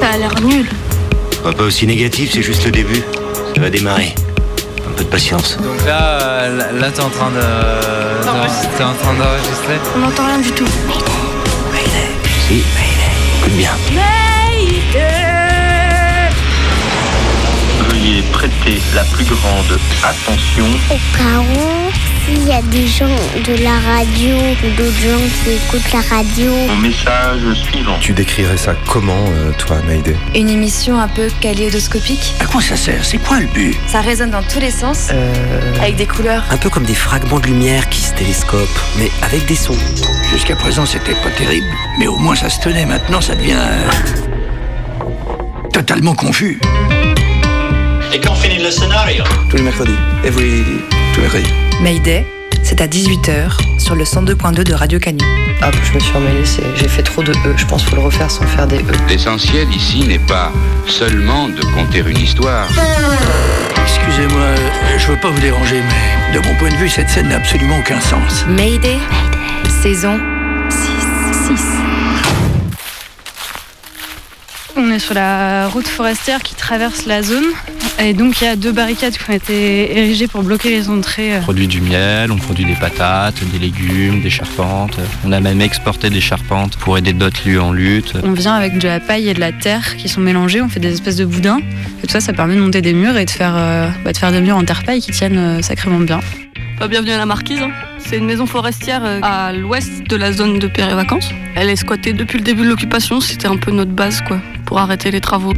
[0.00, 0.66] Ça a l'air nul.
[1.44, 3.02] Pas, pas aussi négatif, c'est juste le début.
[3.54, 4.14] Ça va démarrer.
[4.88, 5.56] Un peu de patience.
[5.58, 7.40] Donc là, euh, là, t'es en train de.
[8.76, 10.66] T'es en train d'enregistrer On n'entend rien du tout.
[12.48, 12.64] Si,
[13.38, 13.70] écoute bien.
[17.88, 20.66] Veuillez prêter la plus grande attention.
[20.90, 21.89] Au cas où,
[22.30, 26.50] s'il y a des gens de la radio ou d'autres gens qui écoutent la radio,
[26.68, 27.96] Mon message suivant.
[28.00, 32.34] Tu décrirais ça comment, euh, toi, Mayday Une émission un peu kaléidoscopique.
[32.40, 33.04] À quoi ça sert?
[33.04, 33.76] C'est quoi le but?
[33.88, 35.08] Ça résonne dans tous les sens,
[35.80, 36.44] avec des couleurs.
[36.50, 39.76] Un peu comme des fragments de lumière qui se télescopent, mais avec des sons.
[40.30, 41.66] Jusqu'à présent, c'était pas terrible.
[41.98, 42.86] Mais au moins, ça se tenait.
[42.86, 43.54] Maintenant, ça devient.
[43.58, 43.90] euh,
[45.72, 46.60] totalement confus.
[48.12, 49.24] Et quand finit le scénario?
[49.48, 49.96] Tous les mercredis.
[50.24, 50.62] Every...
[51.14, 51.69] Tous les mercredis.
[51.82, 52.26] Mayday,
[52.62, 55.24] c'est à 18h sur le 102.2 de Radio Canu.
[55.62, 56.44] Hop, je me suis emmêlée,
[56.74, 57.54] j'ai fait trop de E.
[57.56, 58.92] Je pense qu'il faut le refaire sans faire des E.
[59.08, 60.52] L'essentiel ici n'est pas
[60.86, 62.68] seulement de conter une histoire.
[63.82, 67.28] Excusez-moi, euh, je veux pas vous déranger, mais de mon point de vue, cette scène
[67.28, 68.44] n'a absolument aucun sens.
[68.46, 68.98] Mayday,
[69.82, 70.18] saison
[70.68, 71.56] 6.
[71.56, 71.62] 6.
[74.76, 77.46] On est sur la route forestière qui traverse la zone.
[78.02, 81.36] Et donc il y a deux barricades qui ont été érigées pour bloquer les entrées.
[81.36, 84.98] On produit du miel, on produit des patates, des légumes, des charpentes.
[85.26, 88.14] On a même exporté des charpentes pour aider d'autres lieux en lutte.
[88.24, 90.80] On vient avec de la paille et de la terre qui sont mélangés, on fait
[90.80, 91.58] des espèces de boudins.
[92.02, 94.16] Et tout ça, ça permet de monter des murs et de faire, euh, bah, de
[94.16, 96.20] faire des murs en terre-paille qui tiennent euh, sacrément bien.
[96.88, 97.60] bienvenue à la Marquise.
[97.60, 97.70] hein.
[97.98, 101.28] C'est une maison forestière euh, à l'ouest de la zone de Pierre et Vacances.
[101.54, 103.20] Elle est squattée depuis le début de l'occupation.
[103.20, 105.52] C'était un peu notre base quoi, pour arrêter les travaux.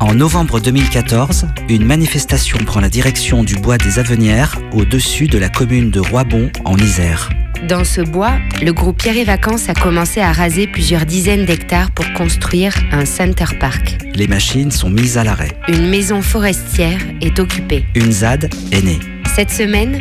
[0.00, 5.50] En novembre 2014, une manifestation prend la direction du bois des Avenières au-dessus de la
[5.50, 7.28] commune de Roibon en Isère.
[7.68, 11.90] Dans ce bois, le groupe Pierre et Vacances a commencé à raser plusieurs dizaines d'hectares
[11.90, 13.98] pour construire un center park.
[14.14, 15.52] Les machines sont mises à l'arrêt.
[15.68, 17.84] Une maison forestière est occupée.
[17.94, 19.00] Une ZAD est née.
[19.34, 20.00] Cette semaine,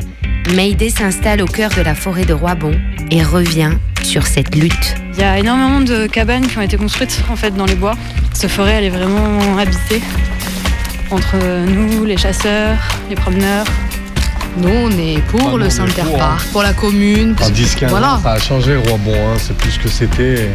[0.55, 2.71] Mayday s'installe au cœur de la forêt de Roibon
[3.11, 3.73] et revient
[4.09, 4.95] sur cette lutte.
[5.13, 7.95] Il y a énormément de cabanes qui ont été construites en fait dans les bois.
[8.33, 10.01] Cette forêt, elle est vraiment habitée
[11.11, 11.35] entre
[11.67, 12.75] nous, les chasseurs,
[13.09, 13.65] les promeneurs.
[14.57, 17.35] Nous, on est pour le Center Park, pour la commune.
[17.39, 18.15] En 10-15 Voilà.
[18.15, 20.49] ans, ça a changé, Roibon, hein, c'est plus ce que c'était.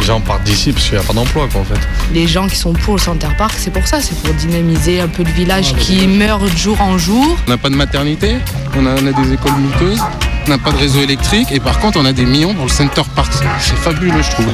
[0.00, 1.78] Les gens partent d'ici parce qu'il n'y a pas d'emploi, quoi, en fait.
[2.12, 5.06] Les gens qui sont pour le Center Park, c'est pour ça, c'est pour dynamiser un
[5.08, 7.36] peu le village qui meurt de jour en jour.
[7.46, 8.36] On n'a pas de maternité,
[8.76, 11.78] on a, on a des écoles miteuses, on n'a pas de réseau électrique et par
[11.78, 13.32] contre on a des millions dans le Center Park.
[13.60, 14.46] C'est- fabuleux je trouve.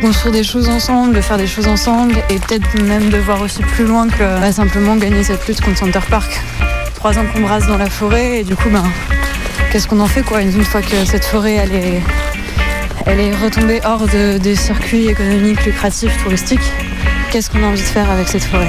[0.00, 3.62] Construire des choses ensemble, de faire des choses ensemble et peut-être même de voir aussi
[3.62, 6.40] plus loin que bah, simplement gagner cette lutte contre Center Park.
[6.94, 8.84] Trois ans qu'on brasse dans la forêt et du coup, ben,
[9.72, 12.00] qu'est-ce qu'on en fait quoi une fois que cette forêt elle est,
[13.06, 16.60] elle est retombée hors de- des circuits économiques, lucratifs, touristiques?
[17.30, 18.68] Qu'est-ce qu'on a envie de faire avec cette forêt?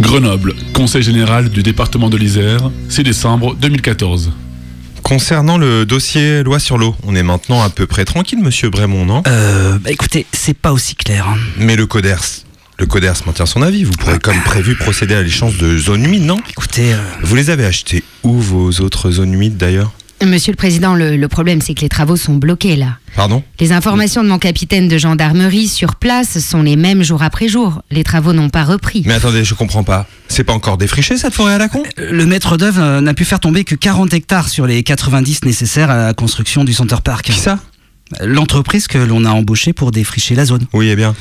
[0.00, 4.32] Grenoble, Conseil général du département de l'Isère, 6 décembre 2014.
[5.02, 9.04] Concernant le dossier loi sur l'eau, on est maintenant à peu près tranquille, monsieur Brémond,
[9.04, 9.22] non?
[9.26, 11.26] Euh, bah écoutez, c'est pas aussi clair.
[11.28, 11.36] hein.
[11.58, 12.44] Mais le CODERS,
[12.78, 13.84] le CODERS maintient son avis.
[13.84, 16.38] Vous pourrez, comme prévu, procéder à l'échange de zones humides, non?
[16.50, 19.92] Écoutez, euh, Vous les avez achetées où, vos autres zones humides, d'ailleurs?
[20.24, 22.98] Monsieur le Président, le, le problème c'est que les travaux sont bloqués là.
[23.16, 23.42] Pardon?
[23.58, 27.82] Les informations de mon capitaine de gendarmerie sur place sont les mêmes jour après jour.
[27.90, 29.02] Les travaux n'ont pas repris.
[29.06, 30.06] Mais attendez, je comprends pas.
[30.28, 31.82] C'est pas encore défriché, cette forêt à la con?
[31.96, 35.90] Le maître d'œuvre euh, n'a pu faire tomber que 40 hectares sur les 90 nécessaires
[35.90, 37.24] à la construction du Center Park.
[37.26, 37.58] Qui ça?
[38.20, 40.66] L'entreprise que l'on a embauchée pour défricher la zone.
[40.72, 41.14] Oui, eh bien.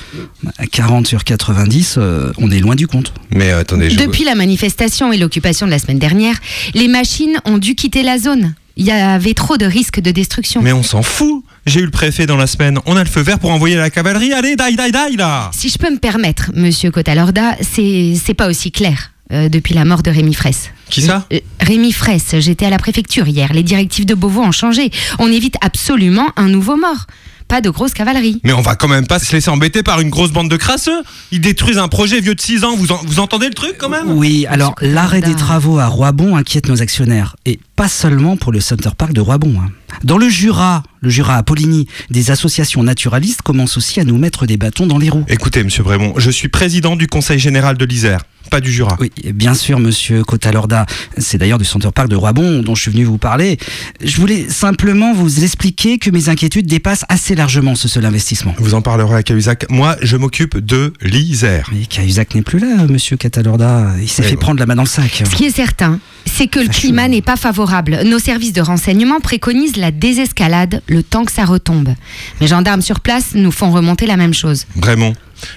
[0.58, 3.14] À 40 sur 90, euh, on est loin du compte.
[3.32, 3.98] Mais attendez, je...
[3.98, 6.36] Depuis la manifestation et l'occupation de la semaine dernière,
[6.74, 8.56] les machines ont dû quitter la zone.
[8.80, 10.62] Il y avait trop de risques de destruction.
[10.62, 12.80] Mais on s'en fout J'ai eu le préfet dans la semaine.
[12.86, 14.32] On a le feu vert pour envoyer la cavalerie.
[14.32, 18.48] Allez, die, die, die, là Si je peux me permettre, monsieur Cotalorda, c'est c'est pas
[18.48, 20.70] aussi clair euh, depuis la mort de Rémi Fraisse.
[20.90, 23.52] Qui ça Euh, Rémi Fraisse, j'étais à la préfecture hier.
[23.52, 24.92] Les directives de Beauvau ont changé.
[25.20, 27.06] On évite absolument un nouveau mort.
[27.50, 28.40] Pas de grosse cavalerie.
[28.44, 31.02] Mais on va quand même pas se laisser embêter par une grosse bande de crasseux.
[31.32, 32.76] Ils détruisent un projet vieux de 6 ans.
[32.78, 34.10] Vous, en- vous entendez le truc quand même?
[34.12, 37.36] Oui, alors Monsieur l'arrêt des travaux à Roibon inquiète nos actionnaires.
[37.46, 39.54] Et pas seulement pour le Center Park de Roibon.
[39.60, 39.70] hein.
[40.04, 41.88] Dans le Jura, le Jura à Poligny.
[42.12, 45.26] Des associations naturalistes commencent aussi à nous mettre des bâtons dans les roues.
[45.28, 48.96] Écoutez, monsieur Brémond, je suis président du conseil général de l'Isère, pas du Jura.
[49.00, 50.86] Oui, bien sûr, monsieur Cotalorda.
[51.18, 53.58] C'est d'ailleurs du Center Park de Roibon dont je suis venu vous parler.
[54.04, 57.39] Je voulais simplement vous expliquer que mes inquiétudes dépassent assez largement
[57.76, 58.54] ce seul investissement.
[58.58, 59.66] Vous en parlerez à Cahuzac.
[59.70, 61.70] Moi, je m'occupe de l'Isère.
[61.72, 63.94] Mais Cahuzac n'est plus là, monsieur Catalorda.
[64.02, 65.24] Il s'est fait prendre la main dans le sac.
[65.26, 68.00] Ce qui est certain, c'est que le climat n'est pas favorable.
[68.06, 71.94] Nos services de renseignement préconisent la désescalade le temps que ça retombe.
[72.42, 74.66] Mes gendarmes sur place nous font remonter la même chose.
[74.76, 75.14] Brémond,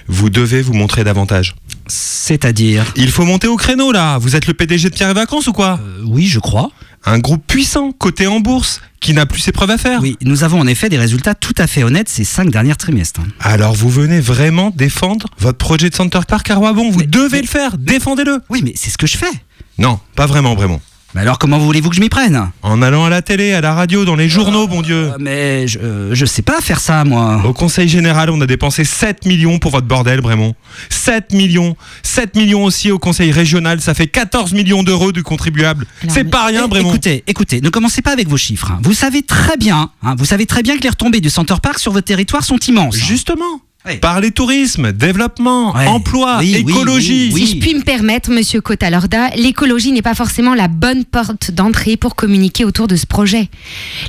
[0.07, 1.55] vous devez vous montrer davantage.
[1.87, 4.17] C'est-à-dire Il faut monter au créneau là.
[4.17, 5.79] Vous êtes le PDG de Pierre et Vacances ou quoi?
[6.05, 6.71] Oui, je crois.
[7.05, 10.01] Un groupe puissant, coté en bourse, qui n'a plus ses preuves à faire.
[10.01, 13.19] Oui, nous avons en effet des résultats tout à fait honnêtes ces cinq derniers trimestres.
[13.41, 17.47] Alors vous venez vraiment défendre votre projet de Center Park à Roibon Vous devez le
[17.47, 18.39] faire, défendez-le.
[18.49, 19.31] Oui, mais c'est ce que je fais.
[19.77, 20.79] Non, pas vraiment, Brémond.
[21.15, 22.49] Mais alors comment voulez-vous que je m'y prenne?
[22.63, 25.11] En allant à la télé, à la radio, dans les journaux, bon Dieu.
[25.11, 27.41] Euh, Mais je, euh, je sais pas faire ça, moi.
[27.45, 30.55] Au conseil général, on a dépensé 7 millions pour votre bordel, Brémond.
[30.89, 31.75] 7 millions.
[32.01, 35.85] 7 millions aussi au conseil régional, ça fait 14 millions d'euros du contribuable.
[36.01, 36.89] Alors, C'est mais- pas rien, Eh, Brémond.
[36.89, 38.71] Écoutez, écoutez, ne commencez pas avec vos chiffres.
[38.71, 38.79] hein.
[38.81, 41.77] Vous savez très bien, hein, vous savez très bien que les retombées du Center Park
[41.79, 42.95] sur votre territoire sont immenses.
[42.95, 43.05] hein.
[43.05, 43.61] Justement.
[43.85, 43.97] Ouais.
[43.97, 45.87] Parlez tourisme, développement, Ouais.
[45.87, 47.31] emploi, Oui, oui, écologie.
[47.33, 47.47] oui, oui.
[47.47, 51.97] Si je puis me permettre, monsieur Cotalorda, l'écologie n'est pas forcément la bonne porte d'entrée
[51.97, 53.49] pour communiquer autour de ce projet.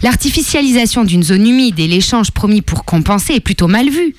[0.04, 4.14] L'artificialisation d'une zone humide et l'échange promis pour compenser est plutôt mal vu.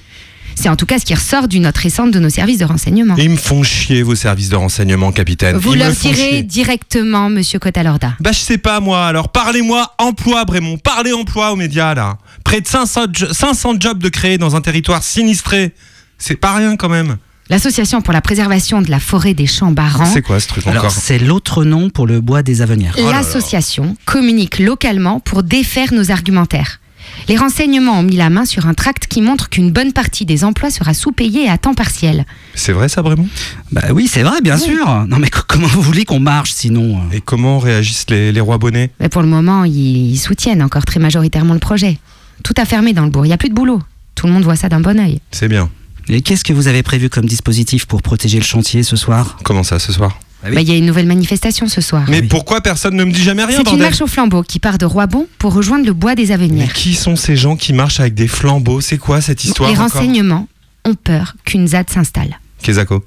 [0.55, 3.15] C'est en tout cas ce qui ressort d'une note récente de nos services de renseignement.
[3.17, 5.57] Ils me font chier vos services de renseignement, capitaine.
[5.57, 8.13] Vous Ils leur direz directement, monsieur Cotalorda.
[8.19, 12.17] Bah je sais pas moi, alors parlez-moi emploi Brémond, parlez emploi aux médias là.
[12.43, 15.73] Près de 500, jo- 500 jobs de créer dans un territoire sinistré.
[16.17, 17.17] C'est pas rien quand même.
[17.49, 20.85] L'association pour la préservation de la forêt des champs barrants, C'est quoi ce truc Alors,
[20.85, 22.95] encore c'est l'autre nom pour le bois des Avenières.
[22.97, 26.79] Oh l'association communique localement pour défaire nos argumentaires.
[27.27, 30.43] Les renseignements ont mis la main sur un tract qui montre qu'une bonne partie des
[30.43, 32.25] emplois sera sous-payée à temps partiel.
[32.53, 33.27] C'est vrai ça Brémond
[33.71, 34.85] Bah oui, c'est vrai, bien sûr.
[35.07, 37.15] Non mais co- comment vous voulez qu'on marche sinon euh?
[37.15, 38.91] Et comment réagissent les, les rois bonnets?
[38.99, 41.97] Mais pour le moment, ils, ils soutiennent encore très majoritairement le projet.
[42.43, 43.81] Tout a fermé dans le bourg, il n'y a plus de boulot.
[44.13, 45.19] Tout le monde voit ça d'un bon oeil.
[45.31, 45.69] C'est bien.
[46.07, 49.37] Et qu'est-ce que vous avez prévu comme dispositif pour protéger le chantier ce soir?
[49.43, 50.19] Comment ça ce soir?
[50.45, 50.55] Ah oui.
[50.55, 52.05] Bah, Il y a une nouvelle manifestation ce soir.
[52.07, 52.27] Mais oui.
[52.27, 54.85] pourquoi personne ne me dit jamais rien C'est une marche au flambeau qui part de
[54.85, 56.73] Roibon pour rejoindre le bois des Mais Avenières.
[56.73, 58.79] qui sont ces gens qui marchent avec des flambeaux?
[58.79, 60.47] C'est quoi cette histoire Les renseignements
[60.85, 62.39] ont peur qu'une ZAD s'installe.
[62.61, 63.03] Kezako.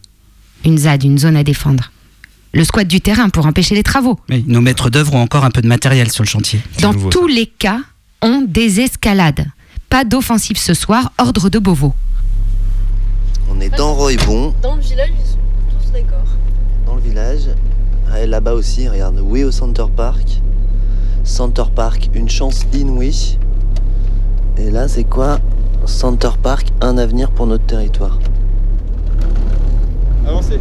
[0.64, 1.92] Une ZAD, une zone à défendre.
[2.52, 4.18] Le squat du terrain pour empêcher les travaux.
[4.28, 6.60] Oui, Nos maîtres d'œuvre ont encore un peu de matériel sur le chantier.
[6.80, 7.80] Dans nouveau, tous les cas,
[8.20, 9.46] on désescalade.
[9.90, 11.94] Pas d'offensive ce soir, ordre de Beauvau.
[13.50, 15.38] On est dans Roybon, Dans le village, ils sont
[15.84, 16.24] tous d'accord.
[18.10, 20.40] Ah, et là-bas aussi, regarde, oui au Center Park.
[21.24, 23.38] Center Park, une chance inouïe.
[24.56, 25.38] Et là, c'est quoi?
[25.84, 28.18] Center Park, un avenir pour notre territoire.
[30.26, 30.60] Avancez.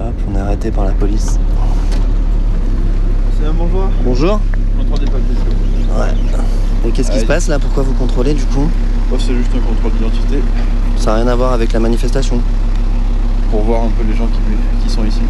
[0.00, 1.38] Hop, on est arrêté par la police.
[3.40, 3.90] C'est un bourgeois.
[4.04, 4.40] Bonjour.
[4.78, 5.36] Contrôle des papiers.
[5.98, 6.88] Ouais.
[6.88, 7.58] Et qu'est-ce qui se passe là?
[7.58, 8.68] Pourquoi vous contrôlez du coup?
[9.12, 10.40] Oh, c'est juste un contrôle d'identité
[10.96, 12.40] Ça n'a rien à voir avec la manifestation.
[13.54, 14.40] Pour voir un peu les gens qui,
[14.84, 15.20] qui sont ici.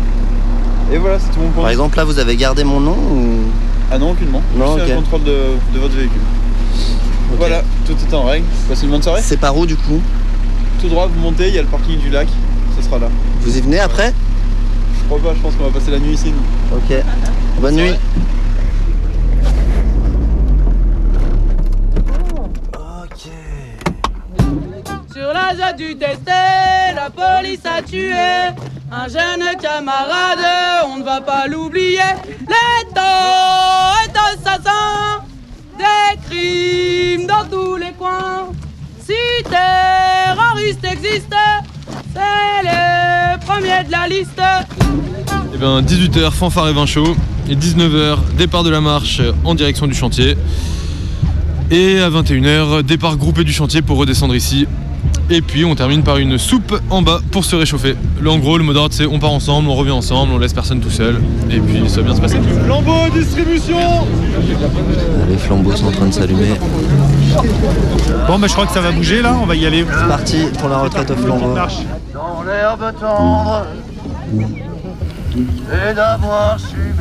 [0.90, 1.64] Et voilà, c'est tout mon point.
[1.64, 3.50] Par exemple, là, vous avez gardé mon nom ou...
[3.92, 4.40] Ah non, aucunement.
[4.56, 4.92] Non, Juste ok.
[4.92, 5.36] un contrôle de,
[5.74, 6.22] de votre véhicule.
[7.30, 7.36] Ok.
[7.36, 8.46] Voilà, tout est en règle.
[8.66, 9.20] Passez une bonne soirée.
[9.22, 10.00] C'est par où du coup?
[10.80, 12.28] Tout droit, vous montez, il y a le parking du lac.
[12.78, 13.08] Ce sera là.
[13.42, 14.14] Vous y venez après?
[14.98, 16.32] Je crois pas, je pense qu'on va passer la nuit ici.
[16.32, 16.76] nous.
[16.78, 17.04] Ok.
[17.60, 17.92] Bonne nuit.
[25.12, 26.32] Sur la zone du testé,
[27.04, 28.12] la police a tué
[28.90, 30.38] un jeune camarade,
[30.88, 31.98] on ne va pas l'oublier.
[32.40, 35.20] L'État est assassin,
[35.76, 38.48] des crimes dans tous les coins.
[39.00, 39.12] Si
[39.44, 41.36] terroristes existent,
[42.14, 44.40] c'est les premiers de la liste.
[45.52, 47.16] Eh bien, 18h, fanfare et vin chaud.
[47.50, 50.38] Et 19h, départ de la marche en direction du chantier.
[51.70, 54.66] Et à 21h, départ groupé du chantier pour redescendre ici.
[55.30, 57.96] Et puis on termine par une soupe en bas pour se réchauffer.
[58.20, 60.52] Le, en gros, le mot d'ordre c'est on part ensemble, on revient ensemble, on laisse
[60.52, 61.20] personne tout seul.
[61.50, 62.38] Et puis ça va bien se passer.
[62.64, 63.78] Flambeau distribution
[65.28, 66.54] Les flambeaux sont en train de s'allumer.
[68.26, 69.84] Bon, bah, je crois que ça va bouger là, on va y aller.
[69.88, 71.54] C'est parti pour la retraite au flambeau.
[72.12, 73.66] Dans l'herbe tendre,
[75.36, 76.94] et d'avoir su.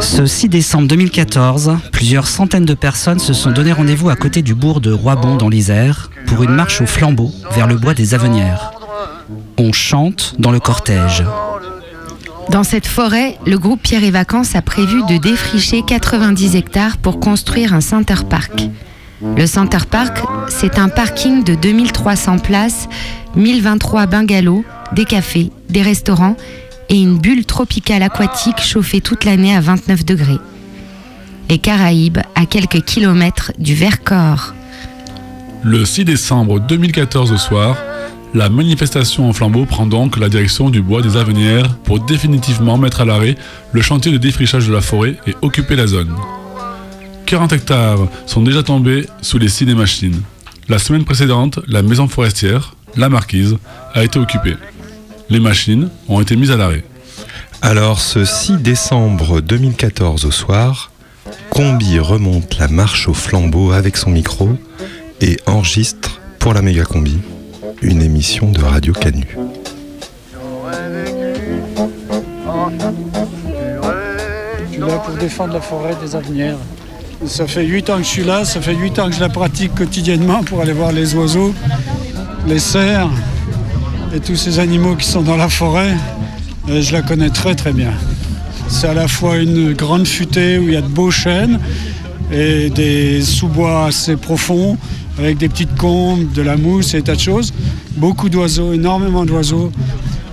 [0.00, 4.54] Ce 6 décembre 2014, plusieurs centaines de personnes se sont donné rendez-vous à côté du
[4.54, 8.72] bourg de Roibon dans l'Isère pour une marche au flambeau vers le bois des Avenières.
[9.58, 11.24] On chante dans le cortège.
[12.50, 17.20] Dans cette forêt, le groupe Pierre et Vacances a prévu de défricher 90 hectares pour
[17.20, 18.68] construire un Center Park.
[19.36, 22.88] Le Center Park, c'est un parking de 2300 places,
[23.36, 26.36] 1023 bungalows, des cafés, des restaurants
[26.88, 30.38] et une bulle tropicale aquatique chauffée toute l'année à 29 degrés.
[31.50, 34.54] Les Caraïbes, à quelques kilomètres du Vercors.
[35.62, 37.76] Le 6 décembre 2014 au soir,
[38.34, 43.00] la manifestation en flambeau prend donc la direction du bois des Avenières pour définitivement mettre
[43.00, 43.36] à l'arrêt
[43.72, 46.12] le chantier de défrichage de la forêt et occuper la zone.
[47.26, 50.20] 40 hectares sont déjà tombés sous les scies des machines.
[50.68, 53.56] La semaine précédente, la maison forestière, la marquise,
[53.94, 54.56] a été occupée.
[55.30, 56.84] Les machines ont été mises à l'arrêt.
[57.62, 60.90] Alors, ce 6 décembre 2014 au soir,
[61.50, 64.50] Combi remonte la marche au flambeau avec son micro
[65.20, 67.18] et enregistre pour la méga combi
[67.80, 69.26] une émission de Radio Canu.
[74.60, 76.58] Je suis là pour défendre la forêt des Avenières.
[77.26, 79.28] Ça fait 8 ans que je suis là, ça fait 8 ans que je la
[79.28, 81.54] pratique quotidiennement pour aller voir les oiseaux,
[82.46, 83.08] les cerfs
[84.14, 85.96] et tous ces animaux qui sont dans la forêt.
[86.68, 87.92] Et je la connais très très bien.
[88.68, 91.58] C'est à la fois une grande futée où il y a de beaux chênes
[92.32, 94.78] et des sous-bois assez profonds
[95.18, 97.52] avec des petites combes, de la mousse et tas de choses.
[97.96, 99.72] Beaucoup d'oiseaux, énormément d'oiseaux.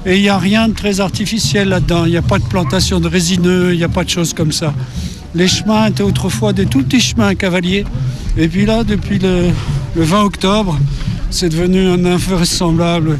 [0.06, 2.06] Et il n'y a rien de très artificiel là-dedans.
[2.06, 4.52] Il n'y a pas de plantation de résineux, il n'y a pas de choses comme
[4.52, 4.74] ça.
[5.34, 7.86] Les chemins étaient autrefois des tout petits chemins cavaliers.
[8.38, 9.50] Et puis là, depuis le,
[9.96, 10.78] le 20 octobre,
[11.32, 13.18] c'est devenu un invraisemblable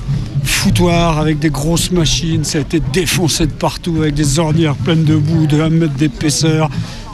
[0.62, 2.44] foutoir avec des grosses machines.
[2.44, 5.94] Ça a été défoncé de partout avec des ornières pleines de boue de 1 mètre
[5.94, 6.70] d'épaisseur.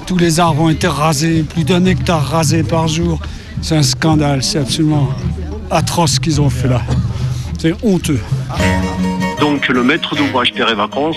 [0.06, 3.22] Tous les arbres ont été rasés, plus d'un hectare rasé par jour.
[3.62, 5.08] C'est un scandale, c'est absolument
[5.72, 6.82] atroce ce qu'ils ont fait là.
[7.58, 8.20] C'est honteux.
[9.39, 11.16] Donc le maître d'ouvrage Pierre et Vacances,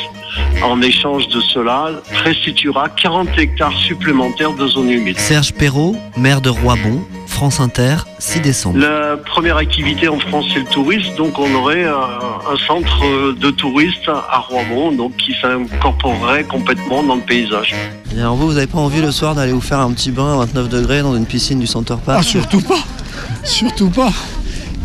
[0.62, 1.90] en échange de cela,
[2.22, 5.18] restituera 40 hectares supplémentaires de zone humide.
[5.18, 7.02] Serge Perrault, maire de Roibon,
[7.40, 8.78] France Inter, 6 décembre.
[8.80, 11.14] La première activité en France, c'est le tourisme.
[11.16, 17.22] Donc, on aurait un centre de touristes à Roibon, donc qui s'incorporerait complètement dans le
[17.22, 17.74] paysage.
[18.14, 20.34] Et alors vous, vous n'avez pas envie le soir d'aller vous faire un petit bain
[20.34, 22.84] à 29 degrés dans une piscine du Center Park Ah, surtout pas
[23.42, 24.12] Surtout pas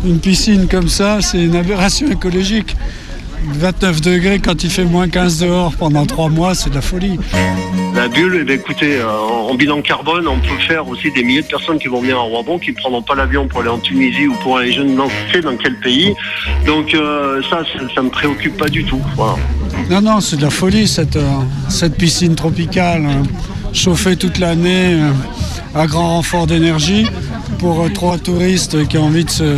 [0.06, 2.74] Une piscine comme ça, c'est une aberration écologique.
[3.44, 7.18] 29 degrés quand il fait moins 15 dehors pendant 3 mois, c'est de la folie.
[7.94, 11.42] La bulle, eh bien, écoutez, euh, en bilan carbone, on peut faire aussi des milliers
[11.42, 13.78] de personnes qui vont venir à Roibon, qui ne prendront pas l'avion pour aller en
[13.78, 15.00] Tunisie ou pour aller je ne
[15.32, 16.14] sais dans quel pays.
[16.66, 17.62] Donc euh, ça,
[17.94, 19.00] ça ne me préoccupe pas du tout.
[19.16, 19.36] Voilà.
[19.88, 25.00] Non, non, c'est de la folie cette, euh, cette piscine tropicale, euh, chauffée toute l'année
[25.74, 27.06] à grand renfort d'énergie
[27.58, 29.56] pour trois touristes qui ont envie de se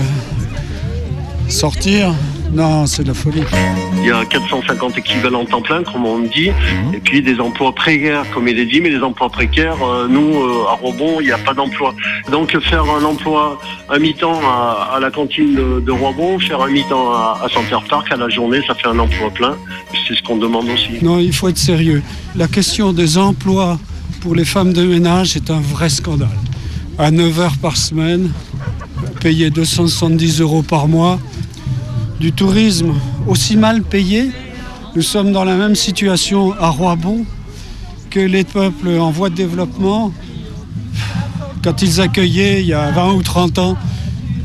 [1.49, 2.14] sortir.
[2.52, 3.43] Non, c'est de la folie.
[4.00, 6.50] Il y a 450 équivalents temps plein, comme on dit,
[6.95, 10.35] et puis des emplois précaires, comme il est dit, mais les emplois précaires, euh, nous,
[10.35, 11.95] euh, à Roibon, il n'y a pas d'emploi.
[12.31, 16.71] Donc faire un emploi à mi-temps à, à la cantine de, de Roibon, faire un
[16.71, 19.57] mi-temps à, à Center Park à la journée, ça fait un emploi plein.
[20.07, 21.02] C'est ce qu'on demande aussi.
[21.02, 22.02] Non, il faut être sérieux.
[22.35, 23.78] La question des emplois
[24.21, 26.28] pour les femmes de ménage est un vrai scandale.
[26.99, 28.31] À 9 heures par semaine,
[29.21, 31.19] payer 270 euros par mois,
[32.20, 32.94] du tourisme
[33.26, 34.30] aussi mal payé.
[34.96, 37.25] Nous sommes dans la même situation à Roibon
[38.10, 40.12] que les peuples en voie de développement.
[41.62, 43.76] Quand ils accueillaient, il y a 20 ou 30 ans,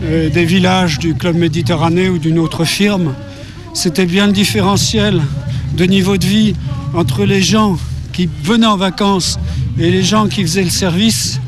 [0.04, 3.14] euh, des villages du Club Méditerranée ou d'une autre firme,
[3.74, 5.22] c'était bien le différentiel
[5.76, 6.56] de niveau de vie
[6.94, 7.78] entre les gens
[8.12, 9.40] qui venaient en vacances
[9.80, 11.40] et les gens qui faisaient le service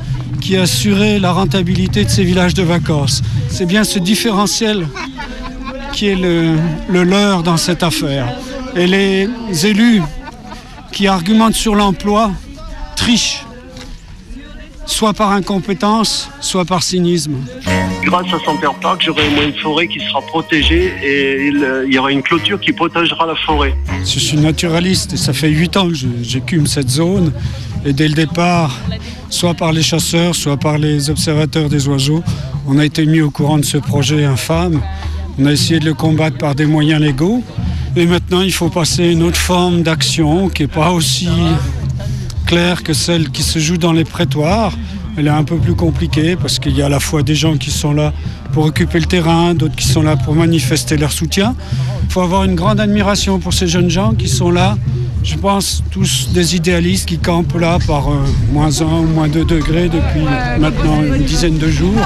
[0.41, 3.22] qui assurait la rentabilité de ces villages de vacances.
[3.50, 4.88] C'est bien ce différentiel
[5.96, 6.58] qui est le,
[6.90, 8.28] le leur dans cette affaire.
[8.75, 9.30] Et les
[9.66, 10.02] élus
[10.92, 12.32] qui argumentent sur l'emploi
[12.98, 13.46] trichent,
[14.86, 17.36] soit par incompétence, soit par cynisme.
[18.04, 21.94] Grâce à Center Park, j'aurai au moins une forêt qui sera protégée et il, il
[21.94, 23.74] y aura une clôture qui protégera la forêt.
[24.02, 27.32] Je suis naturaliste et ça fait huit ans que j'écume cette zone.
[27.86, 28.78] Et dès le départ,
[29.30, 32.22] soit par les chasseurs, soit par les observateurs des oiseaux,
[32.68, 34.82] on a été mis au courant de ce projet infâme.
[35.38, 37.44] On a essayé de le combattre par des moyens légaux.
[37.98, 41.27] Et maintenant, il faut passer à une autre forme d'action qui n'est pas aussi
[42.46, 44.74] claire que celle qui se joue dans les prétoires.
[45.18, 47.58] Elle est un peu plus compliquée parce qu'il y a à la fois des gens
[47.58, 48.13] qui sont là
[48.54, 51.56] pour occuper le terrain, d'autres qui sont là pour manifester leur soutien.
[52.04, 54.77] Il faut avoir une grande admiration pour ces jeunes gens qui sont là,
[55.25, 58.17] je pense, tous des idéalistes qui campent là par euh,
[58.51, 60.25] moins 1 ou moins 2 degrés depuis
[60.60, 62.00] maintenant une dizaine de jours.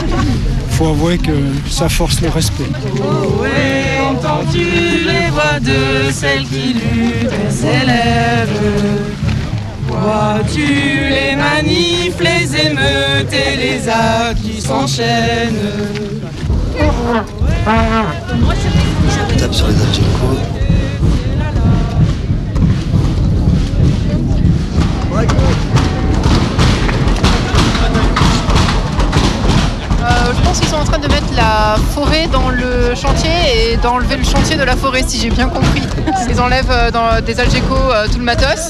[0.71, 1.31] Il faut avouer que
[1.69, 2.63] ça force le respect.
[4.09, 8.99] Entends-tu les voix de celles qui luttent et célèbrent
[10.53, 15.55] tu les manifs, les émeutes et les actes qui s'enchaînent?
[19.37, 20.58] Tape sur les
[30.01, 33.77] Euh, je pense qu'ils sont en train de mettre la forêt dans le chantier et
[33.77, 35.81] d'enlever le chantier de la forêt, si j'ai bien compris.
[36.29, 38.69] Ils enlèvent euh, dans des Algeco euh, tout le matos.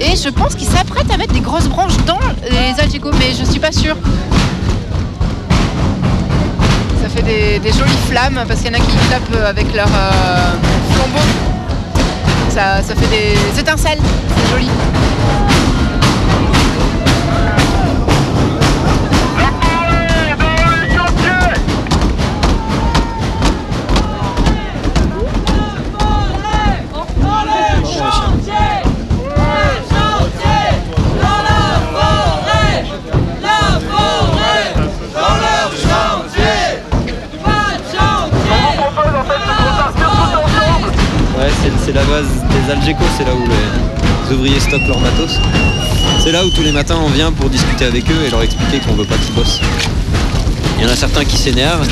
[0.00, 2.18] Et je pense qu'ils s'apprêtent à mettre des grosses branches dans
[2.50, 3.96] les Algeco, mais je suis pas sûre.
[7.02, 9.86] Ça fait des, des jolies flammes parce qu'il y en a qui tapent avec leur
[9.86, 11.24] flambeau.
[12.50, 14.00] Ça, ça fait des étincelles,
[14.36, 14.68] c'est joli.
[44.74, 45.38] Stockent leur matos.
[46.20, 48.80] C'est là où tous les matins on vient pour discuter avec eux et leur expliquer
[48.80, 49.60] qu'on veut pas qu'ils bossent.
[50.78, 51.86] Il y en a certains qui s'énervent,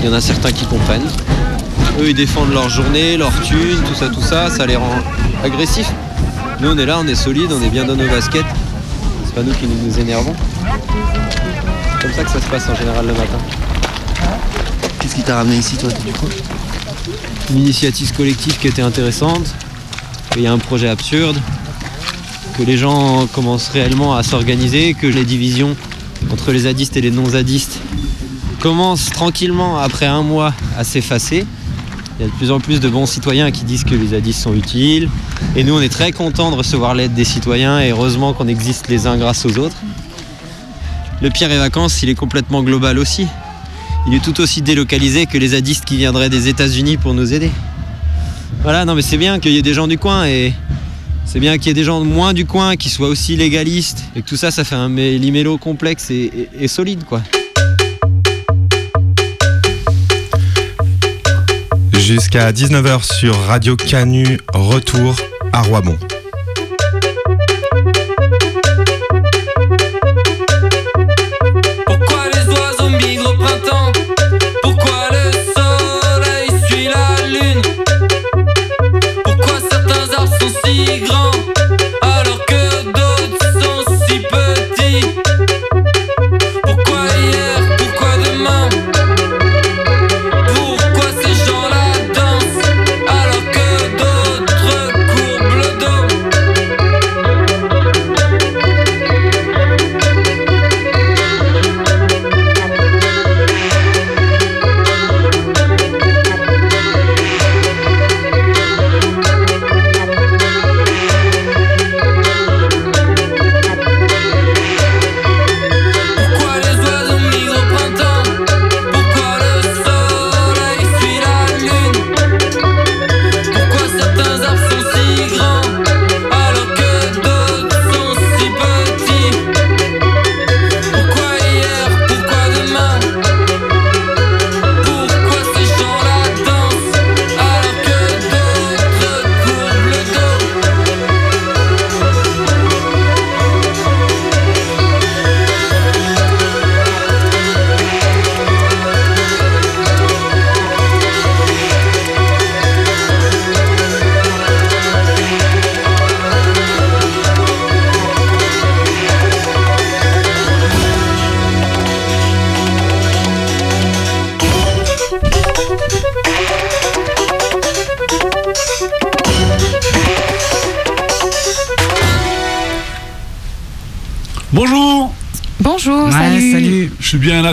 [0.00, 1.06] il y en a certains qui comprennent.
[2.00, 4.98] Eux ils défendent leur journée, leur thune, tout ça, tout ça, ça les rend
[5.44, 5.92] agressifs.
[6.60, 8.46] Nous on est là, on est solide, on est bien dans nos baskets.
[9.26, 10.34] C'est pas nous qui nous, nous énervons.
[11.92, 13.38] C'est comme ça que ça se passe en général le matin.
[15.00, 16.28] Qu'est-ce qui t'a ramené ici, toi, du coup?
[17.50, 19.54] Une initiative collective qui était intéressante,
[20.30, 21.38] qu'il y a un projet absurde,
[22.56, 25.76] que les gens commencent réellement à s'organiser, que les divisions
[26.32, 27.80] entre les zadistes et les non-zadistes
[28.60, 31.46] commencent tranquillement, après un mois, à s'effacer.
[32.18, 34.40] Il y a de plus en plus de bons citoyens qui disent que les zadistes
[34.40, 35.08] sont utiles.
[35.56, 38.88] Et nous, on est très contents de recevoir l'aide des citoyens et heureusement qu'on existe
[38.88, 39.76] les uns grâce aux autres.
[41.20, 43.26] Le Pierre et Vacances, il est complètement global aussi.
[44.06, 47.50] Il est tout aussi délocalisé que les zadistes qui viendraient des États-Unis pour nous aider.
[48.62, 50.54] Voilà, non mais c'est bien qu'il y ait des gens du coin et
[51.24, 54.22] c'est bien qu'il y ait des gens moins du coin qui soient aussi légalistes et
[54.22, 57.22] que tout ça, ça fait un limélo complexe et, solide quoi.
[61.92, 65.16] Jusqu'à 19h sur Radio Canu, retour
[65.52, 65.98] à Roibon.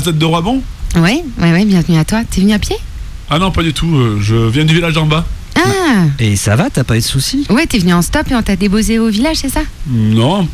[0.01, 0.63] La tête de Roibon
[0.95, 2.21] Ouais, ouais, ouais, bienvenue à toi.
[2.29, 2.75] T'es venu à pied?
[3.29, 5.25] Ah non, pas du tout, euh, je viens du village d'en bas.
[5.55, 7.45] Ah Et ça va, t'as pas eu de soucis?
[7.51, 9.61] Ouais, t'es venu en stop et on t'a déposé au village, c'est ça?
[9.87, 10.47] Non,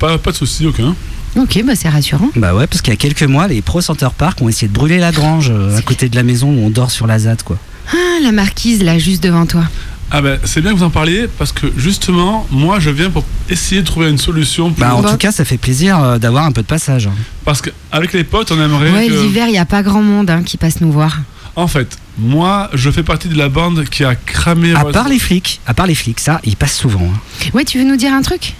[0.00, 0.96] pas, pas de soucis, aucun.
[1.36, 2.30] Ok, bah c'est rassurant.
[2.34, 4.72] Bah ouais, parce qu'il y a quelques mois, les Pro Center Park ont essayé de
[4.72, 7.42] brûler la grange euh, à côté de la maison où on dort sur la ZAD,
[7.44, 7.56] quoi.
[7.92, 9.62] Ah, la marquise, là, juste devant toi.
[10.10, 13.24] Ah ben, c'est bien que vous en parliez parce que justement, moi je viens pour
[13.50, 14.70] essayer de trouver une solution.
[14.70, 17.06] pour- Bah en tout cas, ça fait plaisir euh, d'avoir un peu de passage.
[17.08, 17.12] hein.
[17.44, 19.12] Parce qu'avec les potes, on aimerait Ouais, que...
[19.12, 21.18] l'hiver, il n'y a pas grand monde hein, qui passe nous voir.
[21.56, 24.72] En fait, moi, je fais partie de la bande qui a cramé...
[24.74, 27.02] À votre- part les flics, à part les flics, ça, ils passent souvent.
[27.04, 27.48] hein.
[27.52, 28.54] Ouais, tu veux nous dire un truc?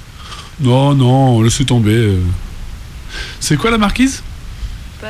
[0.61, 1.93] Non, non, laissez tomber.
[1.95, 2.21] euh.
[3.41, 4.23] C'est quoi la marquise?
[5.01, 5.09] Bah,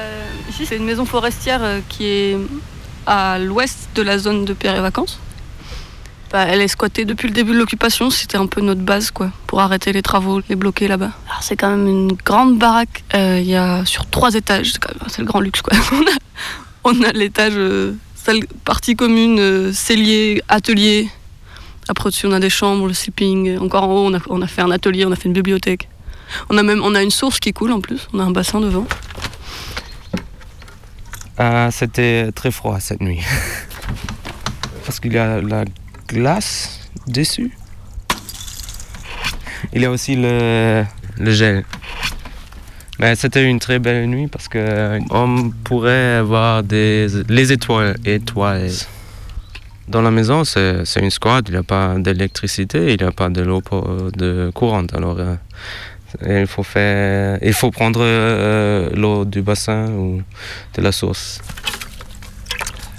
[0.51, 2.37] ici, c'est une maison forestière euh, qui est
[3.07, 5.19] à l'ouest de la zone de Pierre et Vacances.
[6.31, 8.11] Bah, elle est squattée depuis le début de l'occupation.
[8.11, 11.13] C'était un peu notre base, quoi, pour arrêter les travaux, les bloquer là-bas.
[11.41, 13.03] C'est quand même une grande baraque.
[13.15, 14.75] Euh, Il y a sur trois étages.
[15.09, 15.77] C'est le grand luxe, quoi.
[16.85, 17.97] On a, l'étage euh,
[18.65, 21.09] partie commune, euh, cellier, atelier.
[21.89, 23.59] Après, au-dessus, on a des chambres, le sleeping.
[23.59, 25.89] Encore en haut, on a, on a fait un atelier, on a fait une bibliothèque.
[26.51, 28.07] On a même on a une source qui coule en plus.
[28.13, 28.87] On a un bassin devant.
[31.39, 33.21] Ah, C'était très froid cette nuit.
[34.85, 35.65] Parce qu'il y a la
[36.09, 37.53] glace dessus.
[39.73, 40.85] Il y a aussi le,
[41.19, 41.65] gel.
[42.99, 47.97] Mais c'était une très belle nuit parce que on pourrait voir des, les étoiles.
[49.89, 53.29] Dans la maison, c'est une squad, il n'y a pas d'électricité, il n'y a pas
[53.31, 53.63] de l'eau
[54.53, 54.95] courante.
[54.95, 55.37] Alors, euh,
[56.27, 60.23] il, faut faire, il faut prendre euh, l'eau du bassin ou
[60.75, 61.41] de la source.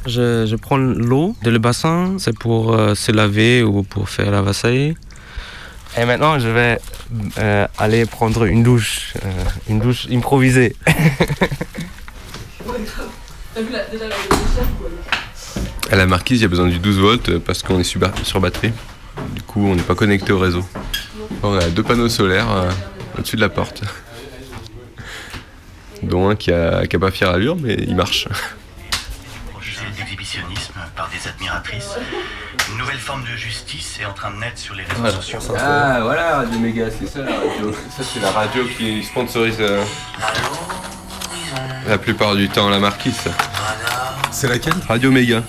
[0.06, 4.42] Je, prends l'eau de le bassin, c'est pour euh, se laver ou pour faire la
[4.42, 4.96] vaisselle.
[5.98, 6.80] Et maintenant, je vais
[7.38, 9.30] euh, aller prendre une douche, euh,
[9.70, 10.76] une douche improvisée.
[15.92, 18.00] À la marquise, il y a besoin du 12 volts parce qu'on est sur,
[18.40, 18.72] batterie.
[19.34, 20.64] Du coup, on n'est pas connecté au réseau.
[21.42, 22.48] On a deux panneaux solaires
[23.18, 23.82] au-dessus de la porte.
[26.04, 28.28] Dont un qui a, qui a pas fière allure, mais il marche.
[31.22, 31.90] des admiratrices.
[32.72, 35.40] Une nouvelle forme de justice est en train de naître sur les réseaux sociaux.
[35.58, 37.74] Ah voilà, Radio Méga, c'est ça la radio.
[37.96, 39.84] Ça, c'est la radio qui sponsorise euh,
[41.88, 43.30] la plupart du temps la marquise.
[44.32, 44.74] C'est laquelle?
[44.88, 45.44] Radio Méga.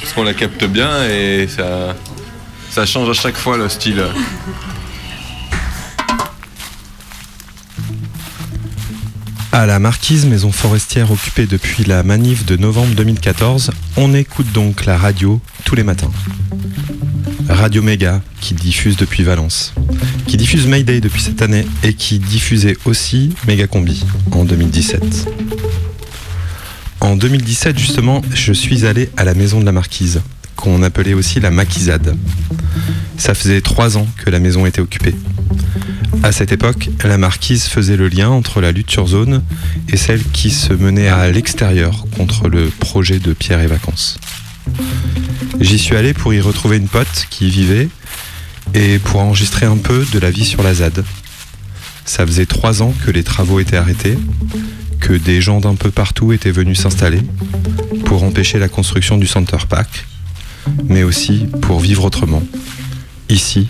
[0.00, 1.94] Parce qu'on la capte bien et ça,
[2.70, 4.04] ça change à chaque fois le style.
[9.54, 14.84] À la Marquise, maison forestière occupée depuis la manif de novembre 2014, on écoute donc
[14.84, 16.10] la radio tous les matins.
[17.48, 19.72] Radio Méga, qui diffuse depuis Valence,
[20.26, 25.28] qui diffuse Mayday depuis cette année et qui diffusait aussi Méga Combi en 2017.
[26.98, 30.20] En 2017, justement, je suis allé à la maison de la Marquise,
[30.56, 32.16] qu'on appelait aussi la Maquisade.
[33.16, 35.14] Ça faisait trois ans que la maison était occupée.
[36.22, 39.42] À cette époque, la marquise faisait le lien entre la lutte sur zone
[39.88, 44.18] et celle qui se menait à l'extérieur contre le projet de Pierre et Vacances.
[45.60, 47.88] J'y suis allé pour y retrouver une pote qui y vivait
[48.72, 51.04] et pour enregistrer un peu de la vie sur la ZAD.
[52.04, 54.18] Ça faisait trois ans que les travaux étaient arrêtés,
[55.00, 57.20] que des gens d'un peu partout étaient venus s'installer
[58.06, 60.06] pour empêcher la construction du Center Park,
[60.88, 62.42] mais aussi pour vivre autrement,
[63.28, 63.68] ici,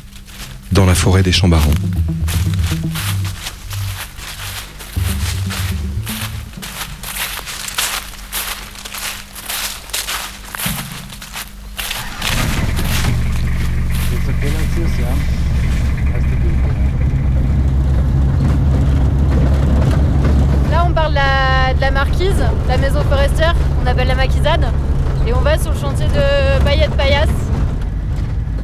[0.73, 1.71] dans la forêt des Chambarans.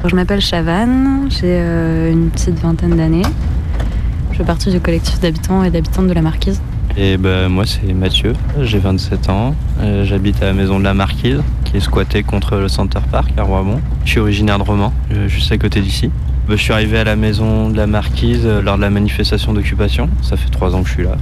[0.05, 3.21] Je m'appelle Chavanne, j'ai euh, une petite vingtaine d'années.
[4.31, 6.59] Je fais partie du collectif d'habitants et d'habitantes de la Marquise.
[6.97, 10.93] Et ben, moi c'est Mathieu, j'ai 27 ans, Euh, j'habite à la maison de la
[10.93, 13.79] Marquise qui est squattée contre le Center Park à Roibon.
[14.03, 16.11] Je suis originaire de Romans, euh, juste à côté d'ici.
[16.51, 20.09] Je suis arrivé à la maison de la Marquise euh, lors de la manifestation d'occupation,
[20.21, 21.15] ça fait trois ans que je suis là.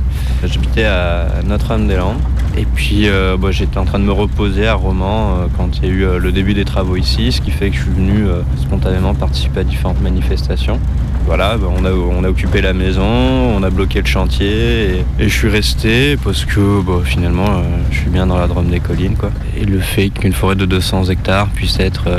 [0.44, 2.18] J'habitais à Notre-Dame-des-Landes
[2.58, 5.86] et puis euh, ben, j'étais en train de me reposer à Romans euh, quand il
[5.86, 8.26] y a eu le début des travaux ici, ce qui fait que je suis venu
[8.58, 10.80] spontanément participer à différentes manifestations.
[11.28, 15.50] Voilà, ben, on, a, occupé la maison, on a bloqué le chantier et, je suis
[15.50, 17.62] resté parce que bon, finalement
[17.92, 19.16] je suis bien dans la Drôme des collines.
[19.16, 19.30] Quoi.
[19.56, 22.10] Et le fait qu'une forêt de 200 hectares puisse être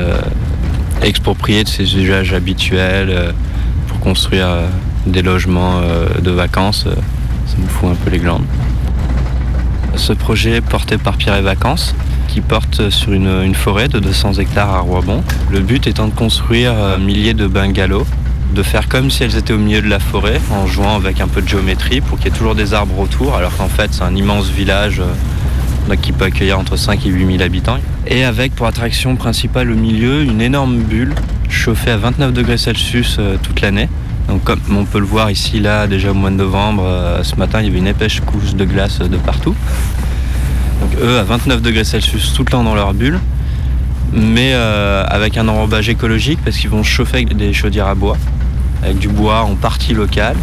[1.03, 3.31] expropriée de ses usages habituels euh,
[3.87, 4.67] pour construire euh,
[5.05, 6.85] des logements euh, de vacances,
[7.47, 8.45] ça me fout un peu les glandes.
[9.95, 11.95] Ce projet est porté par Pierre et Vacances
[12.27, 15.21] qui porte sur une, forêt de 200 hectares à Roibon.
[15.51, 18.07] Le but étant de construire milliers de bungalows
[18.55, 21.27] de faire comme si elles étaient au milieu de la forêt en jouant avec un
[21.27, 24.03] peu de géométrie pour qu'il y ait toujours des arbres autour alors qu'en fait c'est
[24.03, 25.01] un immense village
[25.95, 27.77] qui peut accueillir entre 5 et 8 000 habitants.
[28.07, 31.13] Et avec pour attraction principale au milieu une énorme bulle
[31.49, 33.89] chauffée à 29 degrés Celsius euh, toute l'année.
[34.27, 37.35] Donc comme on peut le voir ici là déjà au mois de novembre euh, ce
[37.35, 39.55] matin il y avait une épaisse couche de glace euh, de partout.
[40.81, 43.19] Donc eux à 29 degrés Celsius tout le temps dans leur bulle
[44.13, 48.17] mais avec un enrobage écologique parce qu'ils vont chauffer avec des chaudières à bois
[48.83, 50.35] avec du bois en partie local.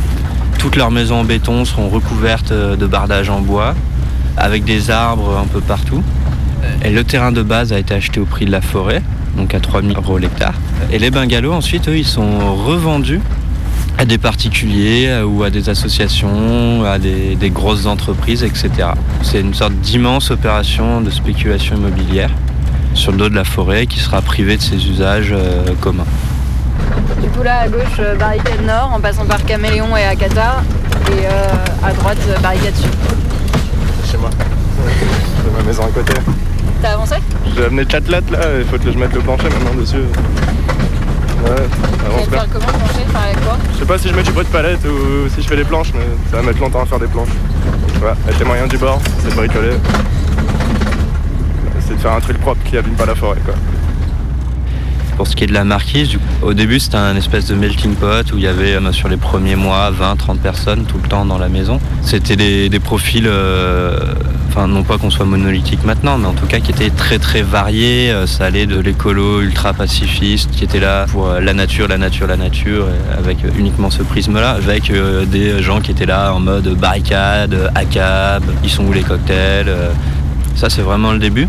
[0.59, 3.75] Toutes leurs maisons en béton seront recouvertes de bardages en bois,
[4.37, 6.03] avec des arbres un peu partout.
[6.85, 9.03] Et le terrain de base a été acheté au prix de la forêt,
[9.37, 10.55] donc à 3000 euros l'hectare.
[10.91, 13.21] Et les bungalows, ensuite, eux, ils sont revendus
[13.97, 18.71] à des particuliers ou à des associations, à des, des grosses entreprises, etc.
[19.23, 22.31] C'est une sorte d'immense opération de spéculation immobilière
[22.99, 26.07] sur le dos de la forêt qui sera privée de ses usages euh, communs.
[27.23, 30.63] Du coup là à gauche euh, barricade nord en passant par Caméléon et Akata
[31.13, 32.91] et euh, à droite barricade sud.
[34.19, 34.31] Chez moi.
[35.57, 36.13] Ma maison à côté.
[36.83, 37.17] T'as avancé?
[37.57, 39.97] J'ai amené le chatelette là, il faut que je mette le plancher maintenant dessus.
[39.97, 41.51] Ouais,
[42.07, 42.39] avance bien.
[42.39, 43.05] faire comment plancher?
[43.09, 43.57] Enfin avec quoi?
[43.73, 45.65] Je sais pas si je mets du bruit de palette ou si je fais des
[45.65, 47.29] planches, mais ça va mettre longtemps à faire des planches.
[48.03, 49.77] Ouais, avec les moyens du bord, c'est de bricoler.
[51.87, 53.55] C'est de faire un truc propre qui abîme pas la forêt quoi.
[55.19, 56.11] Pour ce qui est de la marquise,
[56.43, 59.17] au début c'était un espèce de melting pot où il y avait euh, sur les
[59.17, 61.81] premiers mois 20-30 personnes tout le temps dans la maison.
[62.03, 63.99] C'était des, profils, euh,
[64.49, 67.43] enfin non pas qu'on soit monolithique maintenant, mais en tout cas qui étaient très très
[67.43, 68.13] variés.
[68.13, 72.29] Euh, Ça allait de l'écolo ultra pacifiste qui était là pour la nature, la nature,
[72.29, 72.87] la nature,
[73.19, 74.93] avec uniquement ce prisme-là, avec
[75.33, 79.75] des gens qui étaient là en mode barricade, ACAB, ils sont où les cocktails.
[80.55, 81.49] Ça c'est vraiment le début.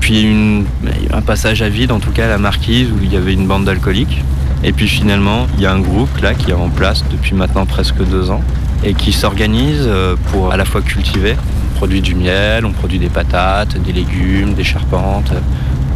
[0.00, 0.64] Puis une-
[1.12, 3.46] un passage à vide, en tout cas à la marquise, où il y avait une
[3.46, 4.22] bande d'alcooliques.
[4.64, 7.64] Et puis finalement, il y a un groupe là qui est en place depuis maintenant
[7.64, 8.40] presque deux ans
[8.84, 11.36] et qui s'organise euh, pour à la fois cultiver.
[11.72, 15.32] On produit du miel, on produit des patates, des légumes, des charpentes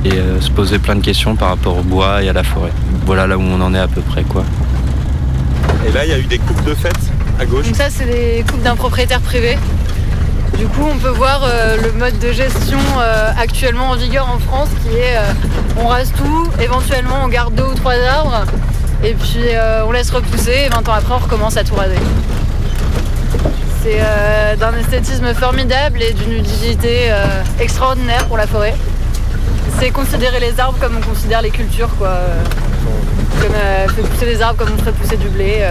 [0.05, 2.73] et euh, se poser plein de questions par rapport au bois et à la forêt.
[3.05, 4.45] Voilà là où on en est à peu près quoi.
[5.89, 6.93] Et là, il y a eu des coupes de fête
[7.41, 7.67] à gauche.
[7.67, 9.59] Donc ça c'est des coupes d'un propriétaire privé.
[10.59, 14.39] Du coup on peut voir euh, le mode de gestion euh, actuellement en vigueur en
[14.39, 15.33] France qui est euh,
[15.79, 18.45] on rase tout, éventuellement on garde deux ou trois arbres
[19.03, 19.47] et puis
[19.85, 21.97] on laisse repousser et 20 ans après on recommence à tout raser.
[23.83, 23.99] C'est
[24.59, 27.11] d'un esthétisme formidable et d'une utilité
[27.59, 28.75] extraordinaire pour la forêt.
[29.81, 32.17] C'est considérer les arbres comme on considère les cultures quoi.
[33.41, 35.67] Comme fait pousser des arbres comme on ferait pousser du blé.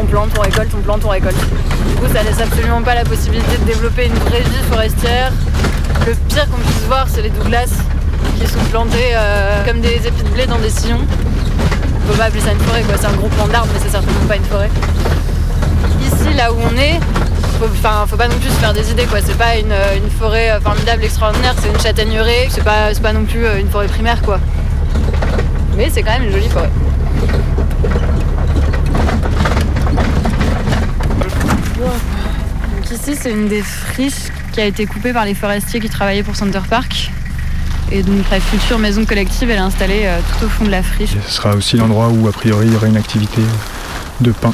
[0.00, 1.36] On plante, on récolte, on plante, on récolte.
[1.36, 5.32] Du coup, ça laisse absolument pas la possibilité de développer une vraie vie forestière.
[6.06, 7.68] Le pire qu'on puisse voir, c'est les Douglas
[8.38, 11.00] qui sont plantés euh, comme des épis de blé dans des sillons.
[11.02, 12.94] On peut pas appeler ça une forêt, quoi.
[12.98, 14.70] C'est un gros plan d'arbres, mais c'est certainement pas une forêt.
[16.00, 16.98] Ici, là où on est,
[17.58, 19.18] faut, enfin, faut pas non plus se faire des idées, quoi.
[19.24, 21.54] C'est pas une, euh, forêt euh, formidable, extraordinaire.
[21.60, 22.48] C'est une châtaigneraie.
[22.50, 24.38] C'est pas, pas non plus une forêt primaire, quoi.
[25.76, 26.70] Mais c'est quand même une jolie forêt.
[31.86, 36.22] Donc ici, c'est une des friches qui a été coupée par les forestiers qui travaillaient
[36.22, 37.10] pour Center Park.
[37.92, 40.82] Et donc la future maison collective, elle est installée euh, tout au fond de la
[40.82, 41.10] friche.
[41.26, 43.42] Ce sera aussi l'endroit où, a priori, il y aura une activité
[44.20, 44.52] de pain.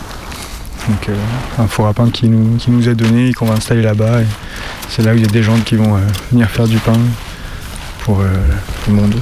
[0.89, 1.17] Donc, euh,
[1.59, 4.21] un four à pain qui nous, qui nous est donné et qu'on va installer là-bas.
[4.89, 6.99] C'est là où il y a des gens qui vont euh, venir faire du pain
[8.05, 8.27] pour euh,
[8.87, 9.15] le monde.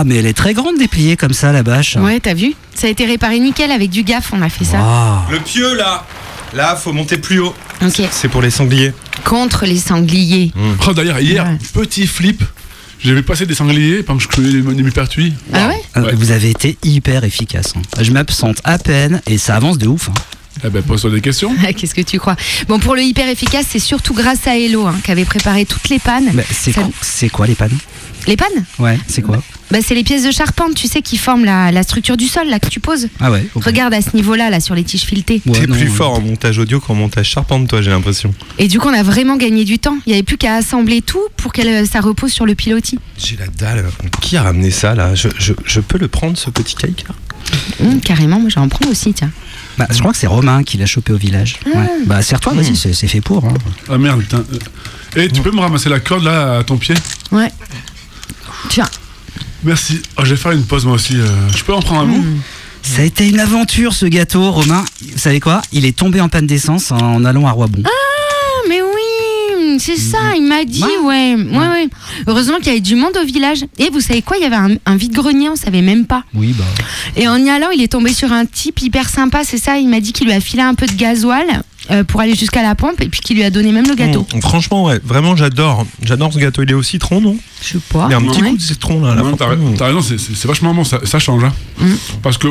[0.00, 1.96] Waouh, mais elle est très grande dépliée comme ça, la bâche.
[1.96, 4.78] Ouais, t'as vu Ça a été réparé nickel avec du gaffe, on a fait ça.
[4.78, 5.30] Waouh.
[5.32, 6.06] Le pieu là
[6.52, 7.54] Là, faut monter plus haut.
[7.80, 8.02] Ok.
[8.10, 8.92] C'est pour les sangliers.
[9.24, 10.52] Contre les sangliers.
[10.88, 12.42] Oh, d'ailleurs, hier, petit flip,
[12.98, 15.32] j'ai vu passer des sangliers pendant que je cueillais les, les millepertuis.
[15.52, 17.74] Ah ouais Euh, Vous avez été hyper efficace.
[17.76, 17.82] hein.
[18.00, 20.08] Je m'absente à peine et ça avance de ouf.
[20.08, 20.14] hein.
[20.64, 21.54] Eh ben, pose-toi des questions.
[21.76, 22.34] Qu'est-ce que tu crois
[22.66, 25.88] Bon, pour le hyper efficace, c'est surtout grâce à Hello hein, qui avait préparé toutes
[25.88, 26.30] les pannes.
[26.34, 27.78] Mais c'est Ça- quoi, c'est quoi les pannes
[28.26, 31.44] Les pannes Ouais, c'est quoi bah, C'est les pièces de charpente, tu sais, qui forment
[31.44, 33.08] la, la structure du sol là que tu poses.
[33.20, 33.46] Ah ouais.
[33.56, 35.40] Regarde à ce niveau-là, là, sur les tiges filetées.
[35.46, 35.94] Ouais, T'es non, plus ouais.
[35.94, 38.34] fort en montage audio qu'en montage charpente, toi, j'ai l'impression.
[38.58, 39.96] Et du coup, on a vraiment gagné du temps.
[40.06, 42.98] Il n'y avait plus qu'à assembler tout pour que euh, ça repose sur le pilotis.
[43.18, 43.86] J'ai la dalle.
[44.20, 45.14] Qui a ramené ça là?
[45.14, 47.14] Je, je- je peux le prendre ce petit cake là?
[47.82, 49.30] Hum, carrément, moi j'en prends aussi, tiens.
[49.78, 51.56] Bah, je crois que c'est Romain qui l'a chopé au village.
[51.74, 51.88] Ouais.
[52.06, 53.44] Bah, serre-toi, vas-y, c'est c'est fait pour.
[53.44, 53.54] hein.
[53.88, 54.44] Ah merde, putain.
[55.16, 56.94] Et tu peux me ramasser la corde là à ton pied?
[57.32, 57.50] Ouais.
[58.68, 58.88] Tiens.
[59.64, 60.00] Merci.
[60.16, 61.16] Oh, je vais faire une pause moi aussi.
[61.16, 62.24] euh, Je peux en prendre un bout?
[62.82, 64.84] Ça a été une aventure ce gâteau, Romain.
[65.02, 65.60] Vous savez quoi?
[65.72, 67.82] Il est tombé en panne d'essence en allant à Roibon.
[67.84, 71.34] Ah, mais oui, c'est ça, il m'a dit, ouais.
[71.36, 71.88] Ouais, ouais.
[72.26, 73.66] Heureusement qu'il y avait du monde au village.
[73.78, 74.38] Et vous savez quoi?
[74.38, 76.24] Il y avait un, un vide-grenier, on savait même pas.
[76.34, 76.64] Oui, bah.
[77.16, 79.76] Et en y allant, il est tombé sur un type hyper sympa, c'est ça?
[79.78, 82.62] Il m'a dit qu'il lui a filé un peu de gasoil euh, pour aller jusqu'à
[82.62, 84.26] la pompe et puis qu'il lui a donné même le gâteau.
[84.34, 85.86] Mmh, franchement, ouais, vraiment, j'adore.
[86.02, 86.62] J'adore ce gâteau.
[86.62, 88.06] Il est au citron, non Je sais pas.
[88.08, 88.50] Il y a un petit Ouais.
[88.50, 89.16] coup de citron là.
[89.16, 89.32] fin.
[89.76, 91.44] t'as raison, c'est- vachement bon, ça, ça change.
[91.44, 91.52] hein.
[91.78, 91.92] Mm.
[92.22, 92.48] Parce que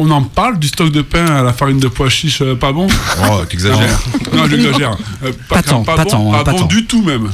[0.00, 2.70] on en parle du stock de pain à la farine de pois chiche euh, pas
[2.72, 2.86] bon.
[3.30, 4.00] Oh, t'exagères.
[4.32, 4.96] Non, non, j'exagère.
[5.24, 6.66] Euh, Pas pas, tant, pas pas bon, tant, pas pas bon tant.
[6.66, 7.28] du tout même.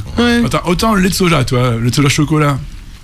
[0.45, 2.57] Attends, autant le lait de soja, tu vois, le lait de soja chocolat.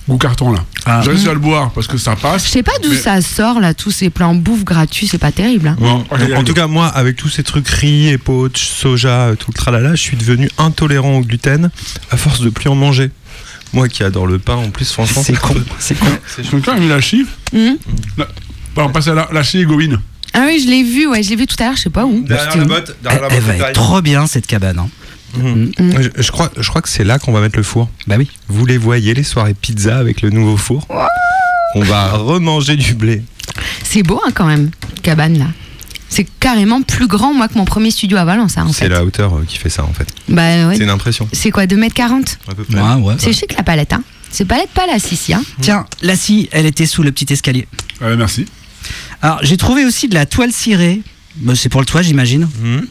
[0.10, 0.60] Goût carton là.
[0.86, 1.02] Ah.
[1.04, 2.46] J'ai réussi à le boire parce que ça passe.
[2.46, 5.32] Je sais pas d'où mais- ça sort là, tous ces plans bouffe gratuits, c'est pas
[5.32, 5.68] terrible.
[5.70, 5.78] hein.
[5.80, 6.04] Bon,
[6.36, 9.92] en tout cas, moi, avec tous ces trucs riz, épaule, soja, euh, tout le tralala,
[9.96, 11.70] je suis devenu intolérant au gluten
[12.10, 13.12] à force de plus en manger.
[13.74, 15.24] Moi qui adore le pain, en plus, franchement.
[15.26, 16.06] C'est con, c'est con.
[16.50, 17.78] Quelqu'un a mis la chie Mhm.
[18.18, 18.28] La-
[18.76, 20.02] Bah, on passe à la, la chie Gowin.
[20.34, 22.06] Ah oui, je l'ai vu, ouais, je l'ai vu tout à l'heure, je sais pas
[22.06, 22.22] où.
[22.22, 24.80] Derrière la botte, Elle, derrière la elle botte va être trop bien cette cabane.
[24.80, 24.90] hein.
[25.38, 25.72] Mhm.
[25.78, 27.90] Je, je crois, je crois que c'est là qu'on va mettre le four.
[28.08, 28.30] Bah oui.
[28.48, 30.88] Vous les voyez, les soirées pizza avec le nouveau four.
[31.76, 33.24] On va remanger du blé.
[33.84, 34.72] C'est beau hein, quand même,
[35.04, 35.48] cabane là.
[36.10, 39.34] C'est carrément plus grand moi que mon premier studio à Valence hein, C'est la hauteur
[39.34, 40.08] euh, qui fait ça en fait.
[40.28, 40.76] Bah ouais.
[40.76, 41.28] C'est une impression.
[41.32, 42.82] C'est quoi, 2m40 À peu près.
[42.82, 43.16] Ouais, ouais.
[43.18, 44.04] C'est chic la palette, hein.
[44.30, 45.42] C'est palette palace ici, hein.
[45.62, 47.68] Tiens, la scie, elle était sous le petit escalier.
[48.02, 48.46] Ouais, merci.
[49.22, 51.02] Alors, j'ai trouvé aussi de la toile cirée.
[51.38, 52.50] Bah, c'est pour le toit, j'imagine.
[52.62, 52.88] Mhm.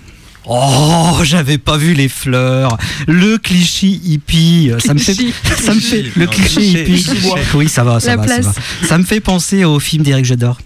[0.46, 2.76] Oh, j'avais pas vu les fleurs.
[3.06, 4.70] Le cliché hippie.
[4.84, 5.32] Ça me fait, Cliché.
[5.62, 7.02] ça me fait, le cliché cliché, hippie.
[7.04, 7.36] cliché.
[7.54, 8.52] Oui, ça va, ça La va, ça va.
[8.86, 10.58] Ça me fait penser au film d'Éric Jador.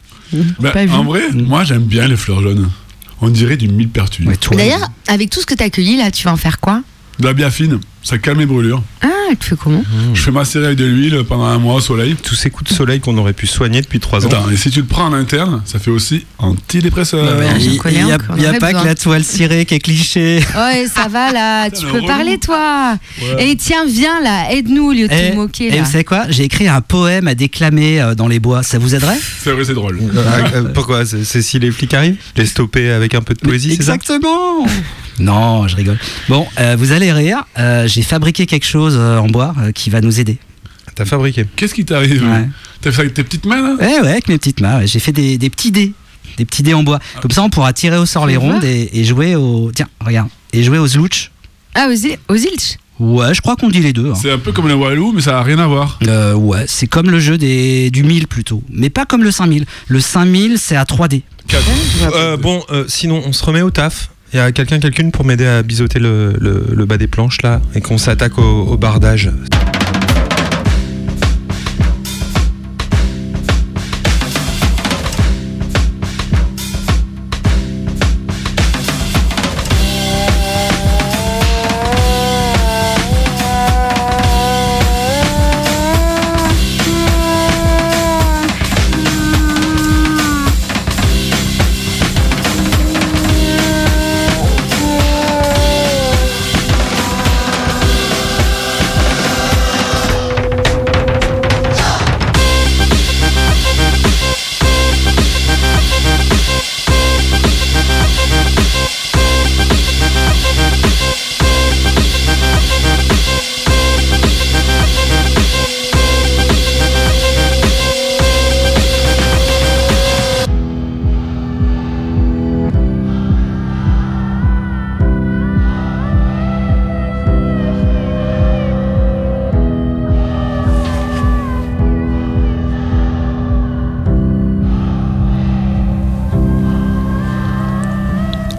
[0.61, 2.71] Bah, en vrai, moi j'aime bien les fleurs jaunes.
[3.21, 4.27] On dirait du millepertuis.
[4.27, 4.57] Ouais, toi.
[4.57, 6.83] D'ailleurs, avec tout ce que t'as accueilli là, tu vas en faire quoi?
[7.21, 8.83] De la biafine, ça calme les brûlures.
[9.03, 9.09] Ah,
[9.41, 12.17] tu fais comment Je fais macérer avec de l'huile pendant un mois au soleil.
[12.23, 14.29] Tous ces coups de soleil qu'on aurait pu soigner depuis trois ans.
[14.29, 17.39] Attends, et si tu le prends en interne, ça fait aussi antidépresseur.
[17.39, 18.83] Ouais, Il j'en connais n'y a, il y a aurait pas besoin.
[18.83, 20.41] que la toile cirée qui est cliché.
[20.57, 22.07] Ouais, ça va là, tu le peux relou.
[22.09, 22.99] parler toi.
[23.37, 23.51] Ouais.
[23.51, 25.83] Et tiens, viens là, aide-nous au lieu de Et, te moquer et là.
[25.83, 26.25] vous savez quoi?
[26.29, 28.63] J'ai écrit un poème à déclamer euh, dans les bois.
[28.65, 29.19] Ça vous aiderait?
[29.45, 30.01] C'est vrai, c'est drôle.
[30.03, 30.23] Euh,
[30.57, 31.07] euh, pourquoi?
[31.07, 32.17] C'est c'est si les flics arrivent?
[32.37, 33.95] Les stopper avec un peu de poésie, c'est ça?
[33.95, 34.67] Exactement
[35.19, 35.99] Non, je rigole.
[36.29, 37.45] Bon, euh, vous allez rire.
[37.59, 40.39] euh, J'ai fabriqué quelque chose euh, en bois euh, qui va nous aider.
[40.95, 42.49] T'as fabriqué Qu'est-ce qui t'arrive Ouais.
[42.81, 43.75] T'as fait ça avec tes petites mains là?
[43.81, 44.79] Ouais, ouais, avec mes petites mains.
[44.79, 44.87] ouais.
[44.87, 45.93] J'ai fait des, des petits dés.
[46.37, 46.99] Des petits dés en bois.
[47.23, 49.71] Comme ça, on pourra tirer au sort les rondes et, et jouer au.
[49.75, 50.29] Tiens, regarde.
[50.53, 51.31] Et jouer aux zlouch.
[51.75, 54.11] Ah, aux, îles- aux Ilch Ouais, je crois qu'on dit les deux.
[54.11, 54.15] hein.
[54.21, 55.99] C'est un peu comme le Walou, mais ça n'a rien à voir.
[56.07, 58.63] Euh, ouais, c'est comme le jeu des, du 1000 plutôt.
[58.71, 59.65] Mais pas comme le 5000.
[59.89, 61.23] Le 5000, c'est à 3D.
[62.15, 64.11] Euh, Bon, euh, sinon, on se remet au taf.
[64.35, 67.81] Il y a quelqu'un, quelqu'une pour m'aider à biseauter le, bas des planches là et
[67.81, 69.31] qu'on s'attaque au bardage?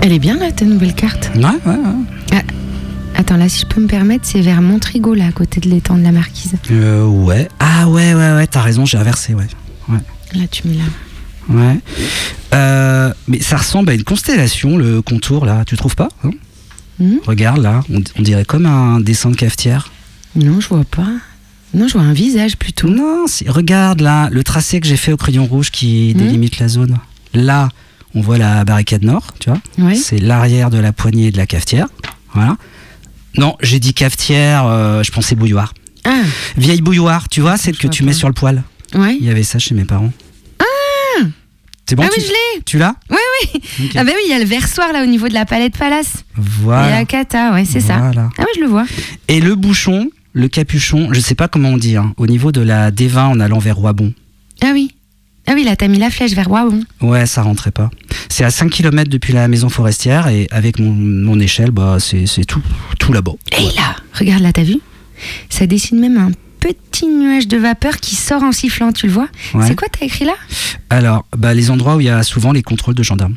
[0.06, 1.76] Elle est bien là, ta nouvelle carte Ouais, ouais,
[2.32, 2.44] ouais.
[3.16, 5.98] Attends, là, si je peux me permettre, c'est vers Montrigo, là, à côté de l'étang
[5.98, 6.54] de la Marquise.
[6.70, 7.48] Euh, ouais.
[7.60, 9.48] Ah ouais, ouais, ouais, t'as raison, j'ai inversé, ouais.
[9.90, 9.98] Ouais.
[10.36, 10.84] Là, tu mets là.
[11.50, 11.80] Ouais.
[12.54, 15.64] Euh, mais ça ressemble à une constellation, le contour, là.
[15.66, 16.30] Tu trouves pas hein?
[17.00, 17.22] Mhm.
[17.26, 17.82] Regarde, là.
[17.92, 19.90] On, on dirait comme un dessin de cafetière.
[20.36, 21.08] Non, je vois pas.
[21.74, 22.90] Non, je vois un visage plutôt.
[22.90, 26.22] Non, regarde, là, le tracé que j'ai fait au crayon rouge qui Mhm.
[26.22, 26.96] délimite la zone.
[27.34, 27.70] Là,
[28.16, 29.94] on voit la barricade nord, tu vois.
[29.96, 31.88] C'est l'arrière de la poignée de la cafetière.
[32.34, 32.58] Voilà.
[33.38, 35.74] Non, j'ai dit cafetière, euh, je pensais bouilloire.
[36.06, 36.22] Ah,
[36.58, 38.08] Vieille bouilloire, tu vois, celle que tu pas.
[38.08, 38.64] mets sur le poêle.
[38.96, 39.18] ouais.
[39.20, 40.12] Il y avait ça chez mes parents.
[40.60, 41.24] Ah
[41.90, 42.96] C'est bon, Ah tu, oui, je l'ai tu l'as?
[43.10, 43.18] Oui,
[43.54, 43.62] oui.
[43.96, 46.24] Ah bah oui, il y a le versoir, là, au niveau de la palette palace.
[46.38, 46.90] Et Voilà.
[46.92, 47.98] la cata, ouais, c'est ça.
[47.98, 48.30] Voilà.
[48.38, 48.86] Ah ouais, je le vois.
[49.28, 52.62] Et le bouchon, le capuchon, je sais pas comment on dit, hein, au niveau de
[52.62, 54.14] la D20 en allant vers Roibon.
[54.64, 54.96] Ah oui.
[55.48, 56.82] Ah oui, là, t'as mis la flèche vers Roibon.
[57.02, 57.92] Ouais, ça rentrait pas.
[58.30, 62.26] C'est à 5 km depuis la maison forestière et avec mon, mon échelle, bah, c'est
[62.26, 62.62] c'est tout,
[63.00, 63.34] tout là-bas.
[63.58, 64.78] Et là, regarde là, t'as vu?
[65.50, 69.28] Ça dessine même un petit nuage de vapeur qui sort en sifflant, tu le vois?
[69.54, 69.68] Ouais.
[69.68, 70.34] C'est quoi t'as écrit là?
[70.90, 73.36] Alors, bah, les endroits où il y a souvent les contrôles de gendarmes.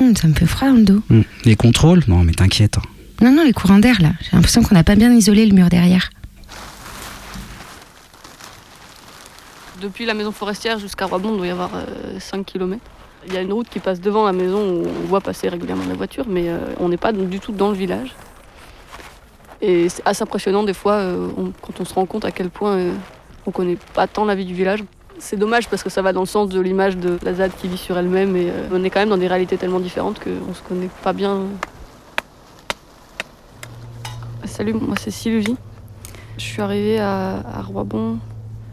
[0.00, 1.02] Hum, Ça me fait froid dans le dos.
[1.08, 1.22] Hmm.
[1.44, 2.02] Les contrôles?
[2.08, 2.76] Non, mais t'inquiète.
[3.22, 4.12] Non, non, les courants d'air là.
[4.20, 6.10] J'ai l'impression qu'on n'a pas bien isolé le mur derrière.
[9.80, 11.70] Depuis la maison forestière jusqu'à Roibon, il doit y avoir
[12.18, 12.82] 5 km.
[13.26, 15.84] Il y a une route qui passe devant la maison où on voit passer régulièrement
[15.88, 18.14] la voiture, mais euh, on n'est pas du tout dans le village.
[19.60, 21.28] Et c'est assez impressionnant des fois euh,
[21.62, 22.92] quand on se rend compte à quel point euh,
[23.46, 24.84] on connaît pas tant la vie du village.
[25.18, 27.66] C'est dommage parce que ça va dans le sens de l'image de la ZAD qui
[27.66, 30.54] vit sur elle-même et euh, on est quand même dans des réalités tellement différentes qu'on
[30.54, 31.40] se connaît pas bien.
[34.44, 35.56] Salut, moi c'est Sylvie.
[36.36, 37.62] Je suis arrivée à, à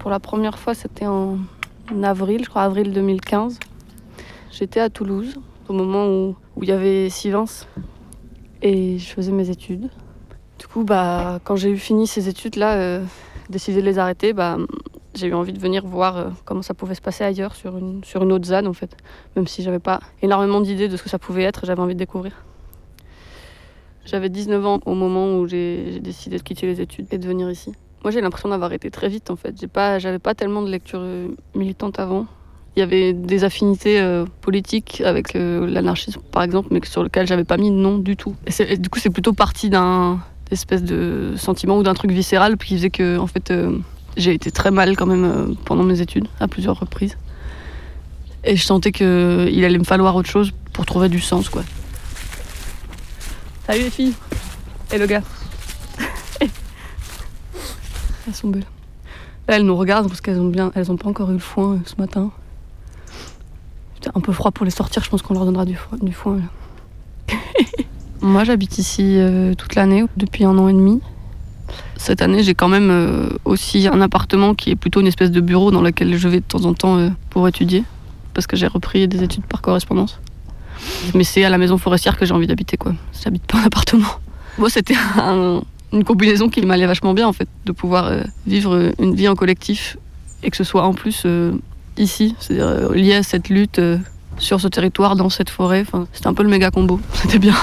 [0.05, 1.39] pour la première fois, c'était en
[2.03, 3.59] avril, je crois avril 2015.
[4.51, 5.33] J'étais à Toulouse
[5.67, 7.65] au moment où, il y avait Sivens
[8.61, 9.89] et je faisais mes études.
[10.59, 13.03] Du coup, bah, quand j'ai eu fini ces études-là, euh,
[13.49, 14.59] décidé de les arrêter, bah,
[15.15, 18.03] j'ai eu envie de venir voir euh, comment ça pouvait se passer ailleurs sur une,
[18.03, 18.95] sur une autre ZAD en fait.
[19.35, 21.99] Même si j'avais pas énormément d'idées de ce que ça pouvait être, j'avais envie de
[21.99, 22.43] découvrir.
[24.05, 27.49] J'avais 19 ans au moment où j'ai décidé de quitter les études et de venir
[27.49, 27.73] ici.
[28.05, 29.55] Moi j'ai l'impression d'avoir été très vite en fait.
[29.59, 32.27] J'ai pas, j'avais pas tellement de lecture euh, militante avant.
[32.75, 37.25] Il y avait des affinités euh, politiques avec euh, l'anarchisme par exemple, mais sur lequel
[37.25, 38.35] j'avais pas mis de nom du tout.
[38.77, 40.19] Du coup c'est plutôt parti d'un
[40.51, 43.51] espèce de sentiment ou d'un truc viscéral qui faisait que en fait
[44.17, 47.17] j'ai été très mal quand même pendant mes études à plusieurs reprises.
[48.43, 51.63] Et je sentais que il allait me falloir autre chose pour trouver du sens quoi.
[53.65, 54.13] Salut les filles
[54.93, 55.23] Et le gars
[58.27, 58.65] Elles sont belles.
[59.47, 61.77] Elles nous regardent parce qu'elles ont bien, elles ont pas encore eu le foin euh,
[61.85, 62.31] ce matin.
[63.95, 65.75] C'était un peu froid pour les sortir, je pense qu'on leur donnera du
[66.13, 66.39] foin.
[68.21, 70.99] Moi j'habite ici euh, toute l'année, depuis un an et demi.
[71.97, 75.41] Cette année j'ai quand même euh, aussi un appartement qui est plutôt une espèce de
[75.41, 77.83] bureau dans lequel je vais de temps en temps pour étudier.
[78.33, 80.19] Parce que j'ai repris des études par correspondance.
[81.13, 82.93] Mais c'est à la maison forestière que j'ai envie d'habiter quoi.
[83.23, 84.07] J'habite pas en appartement.
[84.57, 85.61] Moi c'était un-
[85.93, 89.35] une combinaison qui m'allait vachement bien en fait, de pouvoir euh, vivre une vie en
[89.35, 89.97] collectif
[90.43, 91.53] et que ce soit en plus euh,
[91.97, 93.97] ici, c'est-à-dire euh, lié à cette lutte euh,
[94.37, 95.81] sur ce territoire, dans cette forêt.
[95.81, 97.55] Enfin, c'était un peu le méga combo, c'était bien.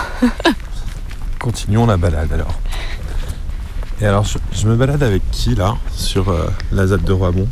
[1.39, 2.59] Continuons la balade alors.
[4.01, 7.47] Et alors, je, je me balade avec qui là sur euh, la ZAD de Roibon?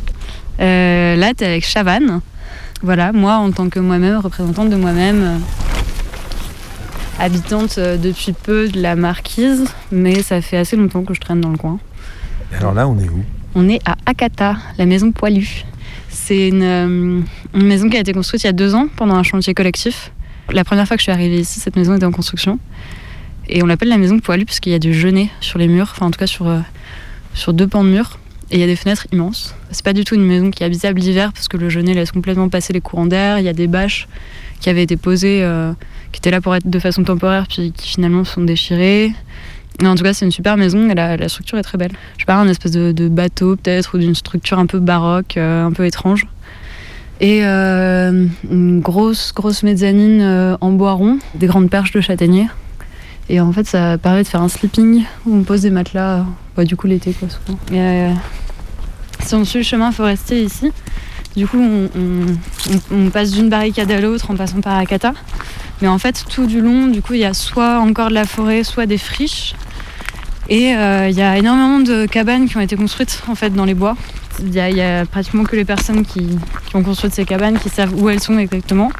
[0.59, 2.19] Euh, là, tu es avec Chavannes.
[2.83, 5.37] Voilà, moi en tant que moi-même, représentante de moi-même, euh,
[7.19, 11.41] habitante euh, depuis peu de la Marquise, mais ça fait assez longtemps que je traîne
[11.41, 11.79] dans le coin.
[12.53, 13.23] Et alors là, on est où?
[13.55, 15.65] On est à Akata, la maison poilue.
[16.09, 17.21] C'est une, euh,
[17.53, 20.11] une maison qui a été construite il y a deux ans pendant un chantier collectif.
[20.51, 22.59] La première fois que je suis arrivée ici, cette maison était en construction.
[23.47, 25.89] Et on l'appelle la maison poilue parce qu'il y a du genêt sur les murs,
[25.91, 26.59] enfin en tout cas sur, euh,
[27.33, 28.19] sur deux pans de murs.
[28.51, 29.55] Et il y a des fenêtres immenses.
[29.71, 32.11] C'est pas du tout une maison qui est habitable l'hiver parce que le genêt laisse
[32.11, 33.39] complètement passer les courants d'air.
[33.39, 34.07] Il y a des bâches
[34.59, 35.71] qui avaient été posées, euh,
[36.11, 39.11] qui étaient là pour être de façon temporaire, puis qui finalement sont déchirées.
[39.81, 41.91] Mais en tout cas, c'est une super maison et la, la structure est très belle.
[42.17, 45.65] Je parle d'un espèce de, de bateau peut-être ou d'une structure un peu baroque, euh,
[45.65, 46.27] un peu étrange.
[47.19, 52.47] Et euh, une grosse, grosse mezzanine euh, en bois rond, des grandes perches de châtaignier.
[53.29, 56.65] Et en fait, ça permet de faire un sleeping où on pose des matelas, bah,
[56.65, 57.57] du coup l'été quoi, souvent.
[57.71, 58.09] Et,
[59.23, 60.71] si on suit le chemin forestier ici,
[61.35, 65.13] du coup, on, passe d'une barricade à l'autre en passant par Akata.
[65.81, 68.25] Mais en fait, tout du long, du coup, il y a soit encore de la
[68.25, 69.55] forêt, soit des friches.
[70.49, 73.63] Et euh, il y a énormément de cabanes qui ont été construites en fait dans
[73.63, 73.95] les bois.
[74.41, 76.27] Il y, a- pratiquement que les personnes qui,
[76.73, 78.91] ont construit ces cabanes qui savent où elles sont exactement.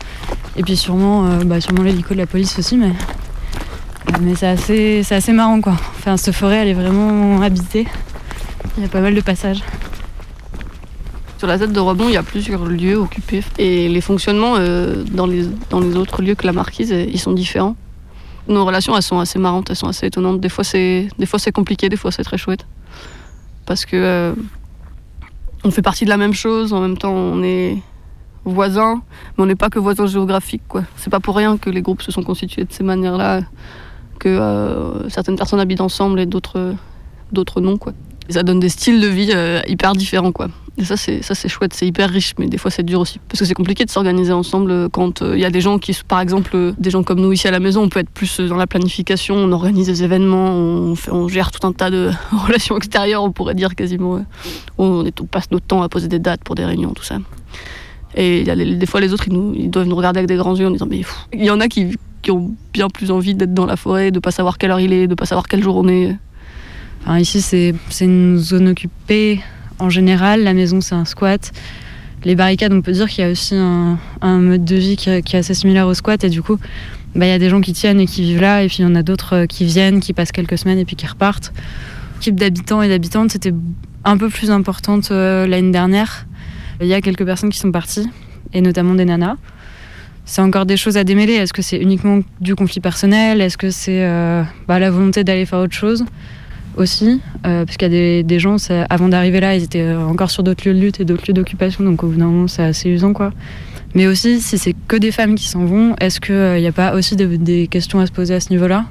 [0.55, 2.93] Et puis sûrement, euh, bah, sûrement l'hélico de la police aussi, mais,
[4.35, 5.73] c'est assez, assez marrant quoi.
[5.97, 7.87] Enfin, cette forêt, elle est vraiment habitée.
[8.77, 9.61] Il y a pas mal de passages.
[11.41, 13.41] Sur la ZAD de Rebond, il y a plusieurs lieux occupés.
[13.57, 15.47] Et les fonctionnements euh, dans, les,
[15.97, 17.75] autres lieux que la marquise, euh, ils sont différents.
[18.47, 20.39] Nos relations, elles sont assez marrantes, elles sont assez étonnantes.
[20.39, 22.67] Des fois, c'est, des fois, c'est compliqué, des fois, c'est très chouette.
[23.65, 24.33] Parce que euh,
[25.63, 27.81] on fait partie de la même chose, en même temps, on est
[28.45, 29.01] voisins,
[29.35, 30.67] mais on n'est pas que voisins géographiques.
[30.67, 30.83] Quoi.
[30.95, 33.41] C'est pas pour rien que les groupes se sont constitués de ces manières-là,
[34.19, 36.75] que certaines personnes habitent ensemble et d'autres,
[37.61, 37.77] non.
[37.77, 37.93] Quoi.
[38.29, 39.33] Et ça donne des styles de vie
[39.67, 40.31] hyper différents.
[40.31, 40.49] Quoi.
[40.77, 43.19] Et ça, c'est, ça, c'est chouette, c'est hyper riche, mais des fois, c'est dur aussi.
[43.27, 45.95] Parce que c'est compliqué de s'organiser ensemble euh, quand il y a des gens qui,
[46.07, 48.39] par exemple, euh, des gens comme nous ici à la maison, on peut être plus
[48.39, 52.11] euh, dans la planification, on organise des événements, on, on gère tout un tas de
[52.31, 54.25] relations extérieures, on pourrait dire quasiment.
[54.77, 57.17] On, passe notre temps à poser des dates pour des réunions, tout ça.
[58.15, 60.67] Et des fois, les autres, ils, nous, ils doivent nous regarder avec des grands yeux
[60.67, 61.01] en disant Mais
[61.33, 64.19] il y en a qui, qui ont bien plus envie d'être dans la forêt, de
[64.19, 65.85] pas savoir quelle heure il est, de pas savoir quel jour
[67.17, 69.41] ici, c'est c'est une zone occupée
[69.81, 70.43] en général.
[70.43, 71.51] La maison, c'est un squat.
[72.23, 75.21] Les barricades, on peut dire qu'il y a aussi un, mode de vie qui, est-
[75.23, 76.23] qui est assez similaire au squat.
[76.23, 76.57] Et du coup,
[77.15, 78.63] bah, il y a des gens qui tiennent et qui vivent là.
[78.63, 80.85] Et puis, il y en a d'autres euh, qui viennent, qui passent quelques semaines et
[80.85, 81.51] puis qui repartent.
[82.15, 83.53] L'équipe d'habitants et d'habitantes, c'était
[84.03, 86.27] un peu plus importante euh, l'année dernière.
[86.79, 88.07] Il y a quelques personnes qui sont parties,
[88.53, 89.35] et notamment des nanas.
[90.25, 91.33] C'est encore des choses à démêler.
[91.33, 93.41] Est-ce que c'est uniquement du conflit personnel?
[93.41, 96.05] Est-ce que c'est euh, bah, la volonté d'aller faire autre chose?
[96.77, 98.57] Aussi, euh, parce qu'il y a des, gens,
[98.89, 101.33] avant d'arriver là, ils étaient euh, encore sur d'autres lieux de lutte et d'autres lieux
[101.33, 103.31] d'occupation, donc au bout d'un moment, c'est assez usant, quoi.
[103.93, 106.93] Mais aussi, si c'est que des femmes qui s'en vont, est-ce qu'il n'y a pas
[106.93, 108.85] aussi des, questions à se poser à ce niveau-là?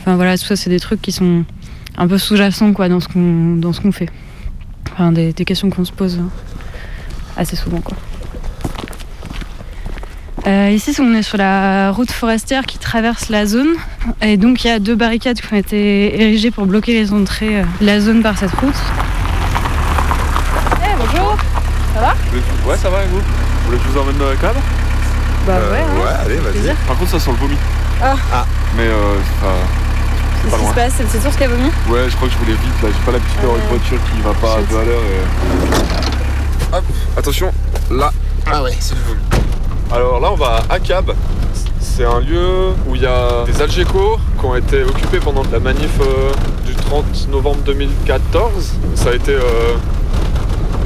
[0.00, 1.44] Enfin voilà, tout ça, c'est des trucs qui sont
[1.98, 4.08] un peu sous-jacents, quoi, dans ce qu'on qu'on fait.
[4.92, 6.22] Enfin, des, des questions qu'on se pose euh,
[7.36, 7.96] assez souvent, quoi.
[10.46, 13.74] Euh, ici, on est sur la route forestière qui traverse la zone.
[14.22, 17.60] Et donc, il y a deux barricades qui ont été érigées pour bloquer les entrées
[17.60, 18.74] euh, de la zone par cette route.
[20.82, 21.36] Eh bonjour
[21.94, 22.14] Ça va?
[22.66, 23.18] Ouais, ça va et vous?
[23.18, 24.56] Vous voulez que je vous emmène dans la cave?
[25.46, 26.00] Bah ouais, hein.
[26.02, 26.74] Ouais, allez, vas-y.
[26.86, 27.56] Par contre, ça sent le vomi.
[28.02, 28.14] Ah,
[28.76, 29.56] Mais euh, c'est pas,
[30.42, 30.92] c'est Qu'est-ce qui se passe?
[30.96, 31.70] C'est le source qui a vomi?
[31.88, 32.88] Ouais, je crois que je voulais vite là.
[32.88, 36.76] J'ai pas l'habitude d'avoir une voiture qui va pas à deux à l'heure et.
[36.76, 36.84] Hop,
[37.16, 37.52] attention,
[37.90, 38.10] là.
[38.50, 39.20] Ah ouais, c'est du vomi.
[39.92, 41.12] Alors là, on va à Cab.
[41.80, 45.58] C'est un lieu où il y a des Algeco qui ont été occupés pendant la
[45.58, 46.30] manif euh,
[46.64, 48.74] du 30 novembre 2014.
[48.94, 49.74] Ça a été euh,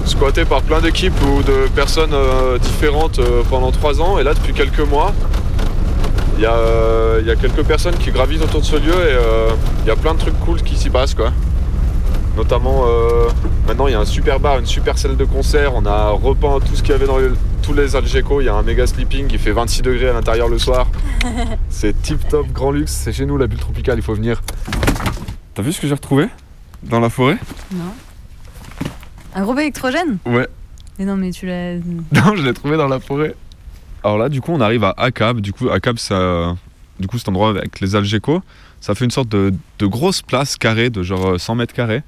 [0.06, 4.18] squatté par plein d'équipes ou de personnes euh, différentes pendant trois ans.
[4.18, 5.12] Et là, depuis quelques mois,
[6.38, 9.16] il y, a, quelques personnes qui gravitent autour de ce lieu et
[9.84, 11.30] il y a plein de trucs cool qui s'y passent quoi.
[12.36, 13.28] Notamment euh,
[13.68, 16.58] maintenant il y a un super bar, une super salle de concert, on a repeint
[16.60, 17.30] tout ce qu'il y avait dans les-
[17.62, 20.48] tous les Algeco, il y a un méga sleeping qui fait 26 degrés à l'intérieur
[20.48, 20.88] le soir.
[21.70, 24.42] C'est tip top grand luxe, c'est chez nous la bulle tropicale, il faut venir.
[25.54, 26.26] T'as vu ce que j'ai retrouvé
[26.82, 27.38] Dans la forêt?
[27.72, 27.78] Non.
[29.34, 30.18] Un groupe électrogène?
[30.26, 30.46] Ouais.
[30.98, 31.74] Mais non, mais tu l'as.
[32.12, 33.34] Non, je l'ai trouvé dans la forêt.
[34.02, 35.40] Alors là, du coup, on arrive à Akab.
[35.40, 36.54] Du coup, Akab, ça,
[37.00, 38.42] du coup, cet endroit avec les Algeco,
[38.80, 42.02] ça fait une sorte de, de grosse place carrée de genre 100 mètres carrés.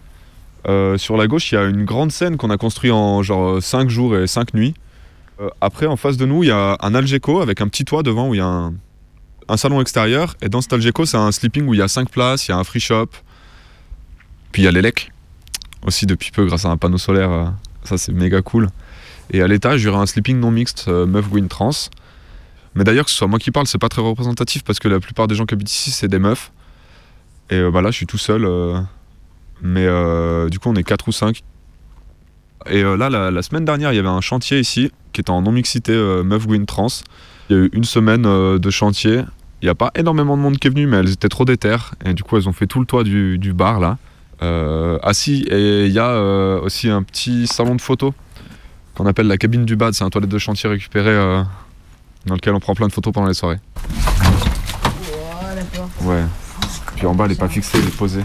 [0.68, 3.62] Euh, sur la gauche, il y a une grande scène qu'on a construite en genre
[3.62, 4.74] 5 jours et 5 nuits.
[5.40, 8.02] Euh, après, en face de nous, il y a un Algeco avec un petit toit
[8.02, 8.46] devant où il y a
[9.48, 10.34] un, salon extérieur.
[10.42, 12.54] Et dans cet Algeco, c'est un sleeping où il y a 5 places, il y
[12.54, 13.08] a un free shop.
[14.50, 15.12] Puis il y a l'élec
[15.84, 17.30] aussi depuis peu grâce à un panneau solaire.
[17.30, 17.44] euh,
[17.84, 18.68] ça, c'est méga cool.
[19.30, 21.70] Et à l'étage, il y aura un sleeping non mixte meuf Gwyn trans.
[22.74, 25.00] Mais d'ailleurs, que ce soit moi qui parle, c'est pas très représentatif parce que la
[25.00, 26.52] plupart des gens qui habitent ici, c'est des meufs.
[27.50, 28.46] Et bah là, je suis tout seul.
[29.62, 31.42] Mais euh, du coup, on est 4 ou 5.
[32.68, 35.30] Et euh, là, la, la semaine dernière, il y avait un chantier ici qui était
[35.30, 36.88] en non-mixité euh, meuf Gwyn trans.
[37.48, 39.22] Il y a eu une semaine de chantier.
[39.62, 41.94] Il n'y a pas énormément de monde qui est venu, mais elles étaient trop déterres.
[42.04, 43.98] Et du coup, elles ont fait tout le toit du, du bar là.
[44.42, 48.12] Euh, ah si, et il y a euh, aussi un petit salon de photos
[48.94, 49.94] qu'on appelle la cabine du bad.
[49.94, 51.42] C'est un toilette de chantier récupéré euh,
[52.26, 53.60] dans lequel on prend plein de photos pendant les soirées.
[56.02, 56.24] Ouais.
[56.96, 58.24] Puis en bas, elle est pas fixée, elle est posée.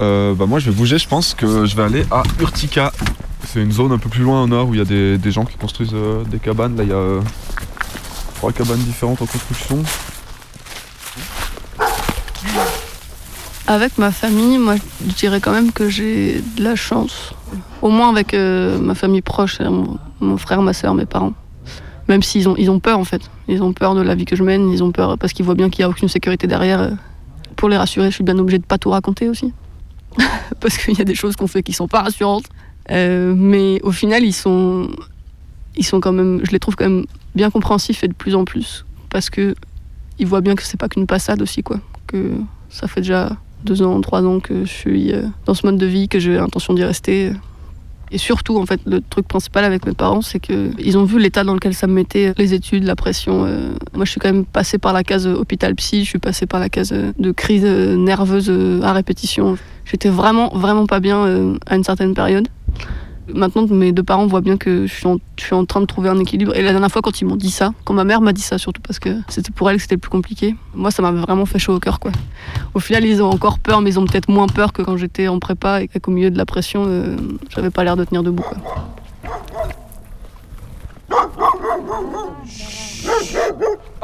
[0.00, 0.98] Euh, bah moi, je vais bouger.
[0.98, 2.92] Je pense que je vais aller à Urtica.
[3.46, 5.44] C'est une zone un peu plus loin au nord où il y a des, gens
[5.44, 6.76] qui construisent euh, des cabanes.
[6.76, 7.20] Là, il y a euh,
[8.36, 9.82] trois cabanes différentes en construction.
[13.66, 14.74] Avec ma famille, moi,
[15.06, 17.32] je dirais quand même que j'ai de la chance.
[17.80, 19.60] Au moins avec euh, ma famille proche,
[20.20, 21.32] mon, frère, ma soeur, mes parents.
[22.08, 23.22] Même s'ils ont, ils ont peur, en fait.
[23.48, 25.54] Ils ont peur de la vie que je mène, ils ont peur parce qu'ils voient
[25.54, 26.90] bien qu'il n'y a aucune sécurité derrière.
[27.56, 29.52] Pour les rassurer, je suis bien obligée de pas tout raconter aussi.
[30.60, 32.46] parce qu'il y a des choses qu'on fait qui sont pas rassurantes.
[32.90, 34.90] Euh, mais au final, ils sont,
[35.76, 38.44] ils sont quand même, je les trouve quand même bien compréhensifs et de plus en
[38.44, 38.84] plus.
[39.10, 39.54] Parce que
[40.18, 41.80] ils voient bien que c'est pas qu'une passade aussi, quoi.
[42.06, 42.32] Que
[42.68, 45.86] ça fait déjà deux ans, trois ans que je suis euh, dans ce mode de
[45.86, 47.32] vie, que j'ai l'intention d'y rester.
[48.14, 51.42] Et surtout, en fait, le truc principal avec mes parents, c'est qu'ils ont vu l'état
[51.42, 53.44] dans lequel ça me mettait, les études, la pression.
[53.44, 53.74] euh.
[53.92, 56.46] Moi, je suis quand même passée par la case euh, hôpital psy, je suis passée
[56.46, 58.52] par la case euh, de crise nerveuse
[58.84, 59.58] à répétition.
[59.84, 62.46] J'étais vraiment, vraiment pas bien à une certaine période.
[63.32, 66.54] Maintenant, mes deux parents voient bien que je suis, en, train de trouver un équilibre.
[66.54, 68.58] Et la dernière fois, quand ils m'ont dit ça, quand ma mère m'a dit ça,
[68.58, 71.46] surtout parce que c'était pour elle que c'était le plus compliqué, moi, ça m'a vraiment
[71.46, 72.12] fait chaud au cœur, quoi.
[72.74, 75.28] Au final, ils ont encore peur, mais ils ont peut-être moins peur que quand j'étais
[75.28, 77.16] en prépa et qu'au milieu de la pression, euh,
[77.48, 78.58] j'avais pas l'air de tenir debout, quoi.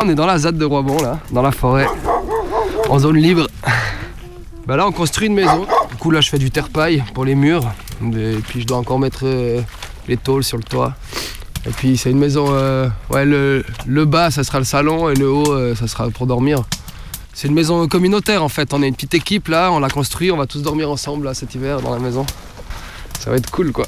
[0.02, 1.86] On est dans la ZAD de Roibon, là, dans la forêt,
[2.88, 3.48] en zone libre.
[4.66, 5.66] Bah là, on construit une maison.
[5.90, 7.64] Du coup, là, je fais du terre-paille pour les murs.
[8.02, 9.60] Et puis, je dois encore mettre euh,
[10.08, 10.94] les tôles sur le toit.
[11.66, 12.46] Et puis, c'est une maison.
[12.50, 16.26] euh, ouais, le, bas, ça sera le salon et le haut, euh, ça sera pour
[16.26, 16.62] dormir.
[17.32, 18.74] C'est une maison communautaire en fait.
[18.74, 21.54] On est une petite équipe là, on l'a construit, on va tous dormir ensemble cet
[21.54, 22.26] hiver dans la maison.
[23.18, 23.86] Ça va être cool quoi.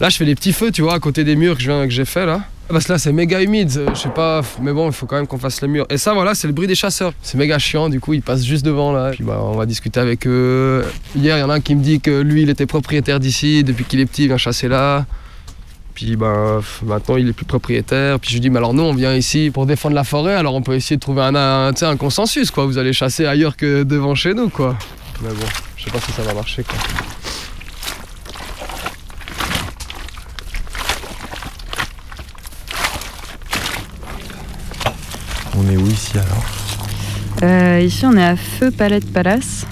[0.00, 2.26] Là, je fais des petits feux, tu vois, à côté des murs que j'ai fait
[2.26, 2.40] là.
[2.68, 5.16] Parce que là, c'est méga humide, euh, je sais pas, mais bon, il faut quand
[5.16, 5.86] même qu'on fasse les murs.
[5.90, 7.12] Et ça, voilà, c'est le bruit des chasseurs.
[7.22, 9.10] C'est méga chiant, du coup, ils passent juste devant là.
[9.10, 10.84] Puis bah, on va discuter avec eux.
[11.14, 13.64] Hier, il y en a un qui me dit que lui, il était propriétaire d'ici,
[13.64, 15.04] depuis qu'il est petit, il vient chasser là.
[15.94, 18.18] Puis ben, maintenant il est plus propriétaire.
[18.18, 20.54] Puis je lui dis mais alors nous on vient ici pour défendre la forêt, alors
[20.54, 22.66] on peut essayer de trouver un, un, un consensus quoi.
[22.66, 24.76] Vous allez chasser ailleurs que devant chez nous quoi.
[25.22, 25.46] Mais bon,
[25.76, 26.76] je sais pas si ça va marcher quoi.
[35.64, 36.44] On est où ici alors
[37.42, 39.66] Euh, ici, on est à Feu Palette Palace,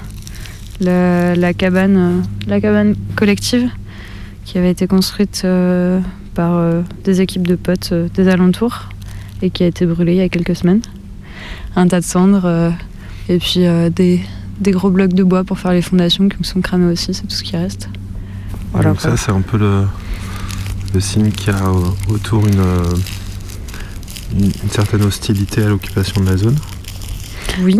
[0.81, 3.69] le- la, cabane, euh, la cabane collective
[4.45, 5.99] qui avait été construite euh,
[6.35, 8.89] par euh, des équipes de potes des alentours
[9.41, 10.81] et qui a été brûlée il y a quelques semaines.
[11.75, 12.73] Un tas de cendres
[13.29, 13.61] et puis
[13.95, 14.19] des,
[14.59, 17.23] des gros blocs de bois pour faire les fondations qui me sont cramés aussi, c'est
[17.23, 17.89] tout ce qui reste.
[18.73, 19.85] Voilà, Donc ça c'est un peu le,
[20.93, 22.59] le signe qu'il y a au- autour une,
[24.37, 26.55] une, certaine hostilité à l'occupation de la zone.
[27.61, 27.79] Oui.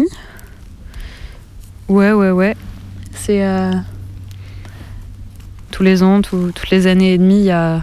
[1.88, 2.56] Ouais, ouais, ouais.
[3.14, 3.44] C'est.
[3.46, 3.72] euh,
[5.72, 7.82] tous les ans, tout- toutes les années et demie, il y a,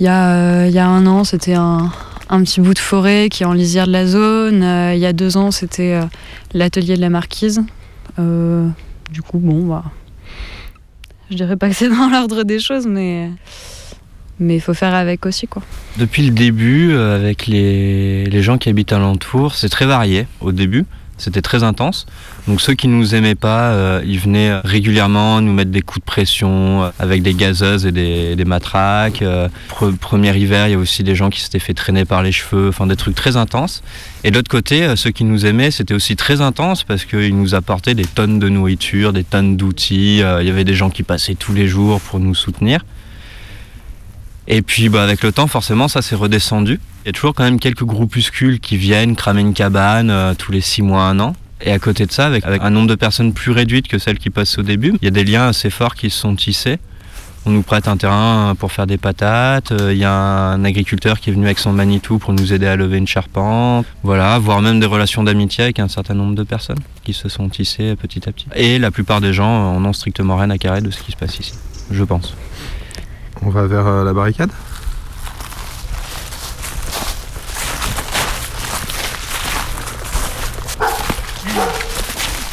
[0.00, 1.90] y, a, euh, y a un an, c'était un,
[2.28, 4.62] petit bout de forêt qui est en lisière de la zone.
[4.62, 6.00] Euh, il y a deux ans, c'était
[6.54, 7.62] l'atelier de la marquise.
[8.16, 9.84] Du coup, bon, bah.
[11.30, 13.30] Je dirais pas que c'est dans l'ordre des choses, mais.
[14.40, 15.62] Mais il faut faire avec aussi, quoi.
[15.98, 20.52] Depuis le début, euh, avec les, les gens qui habitent alentour, c'est très varié au
[20.52, 20.84] début.
[21.20, 22.06] C'était très intense.
[22.46, 26.04] Donc ceux qui nous aimaient pas, euh, ils venaient régulièrement nous mettre des coups de
[26.04, 29.24] pression euh, avec des gazeuses et des, des matraques.
[29.68, 32.30] Pre- premier hiver, il y a aussi des gens qui s'étaient fait traîner par les
[32.30, 33.82] cheveux, enfin des trucs très intenses.
[34.22, 37.56] Et de l'autre côté, ceux qui nous aimaient, c'était aussi très intense parce qu'ils nous
[37.56, 40.18] apportaient des tonnes de nourriture, des tonnes d'outils.
[40.18, 42.84] Il y avait des gens qui passaient tous les jours pour nous soutenir.
[44.50, 46.80] Et puis bah, avec le temps, forcément, ça s'est redescendu.
[47.04, 50.52] Il y a toujours quand même quelques groupuscules qui viennent cramer une cabane euh, tous
[50.52, 51.36] les six mois, un an.
[51.60, 54.30] Et à côté de ça, avec, un nombre de personnes plus réduite que celles qui
[54.30, 56.78] passaient au début, il y a des liens assez forts qui se sont tissés.
[57.46, 59.72] On nous prête un terrain pour faire des patates.
[59.72, 62.66] euh, Il y a un agriculteur qui est venu avec son Manitou pour nous aider
[62.66, 63.86] à lever une charpente.
[64.02, 67.48] Voilà, voire même des relations d'amitié avec un certain nombre de personnes qui se sont
[67.48, 68.46] tissées petit à petit.
[68.54, 71.16] Et la plupart des gens en ont strictement rien à carrer de ce qui se
[71.16, 71.54] passe ici,
[71.90, 72.34] je pense.
[73.42, 74.50] On va vers euh, la barricade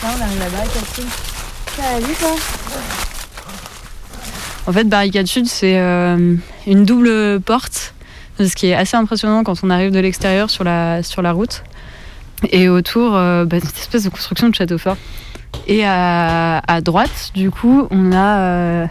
[0.03, 1.05] on arrive à Barricade Sud.
[1.75, 2.35] Salut toi
[4.67, 6.35] En fait, Barricade Sud, c'est euh,
[6.67, 7.93] une double porte,
[8.39, 11.63] ce qui est assez impressionnant quand on arrive de l'extérieur sur la, sur la route.
[12.51, 14.97] Et autour, euh, bah, cette espèce de construction de château fort.
[15.67, 18.85] Et à, à droite, du coup, on a euh,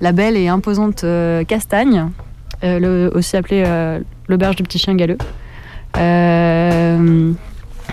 [0.00, 2.10] la belle et imposante euh, Castagne,
[2.64, 5.18] euh, aussi appelée euh, l'auberge du petit chien galeux,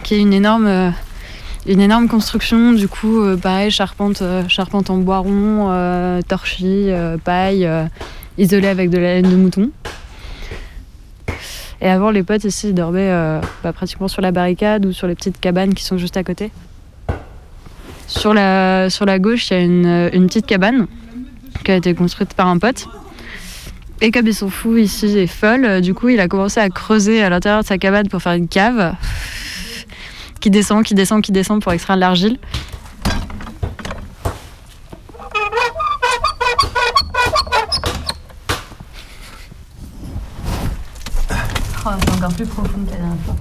[0.03, 6.89] qui est une énorme, construction, du coup, pareil, charpente, charpente en bois rond, torchis,
[7.23, 7.69] paille,
[8.37, 9.69] isolée avec de la laine de mouton.
[11.79, 15.39] Et avant, les potes ici dormaient bah, pratiquement sur la barricade ou sur les petites
[15.39, 16.51] cabanes qui sont juste à côté.
[18.07, 18.89] Sur la,
[19.19, 20.87] gauche, il y a une petite cabane
[21.63, 22.87] qui a été construite par un pote.
[24.01, 26.69] Et comme ils sont fous ici et folles, euh, du coup, il a commencé à
[26.69, 28.95] creuser à l'intérieur de sa cabane pour faire une cave
[30.41, 32.37] qui descend, qui descend, qui descend pour extraire de l'argile.
[41.85, 43.35] Oh, c'est encore plus profond que la dernière fois.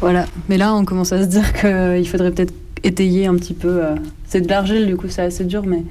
[0.00, 3.84] Voilà, mais là on commence à se dire qu'il faudrait peut-être étayer un petit peu.
[3.84, 5.82] euh, C'est de l'argile, du coup c'est assez dur, mais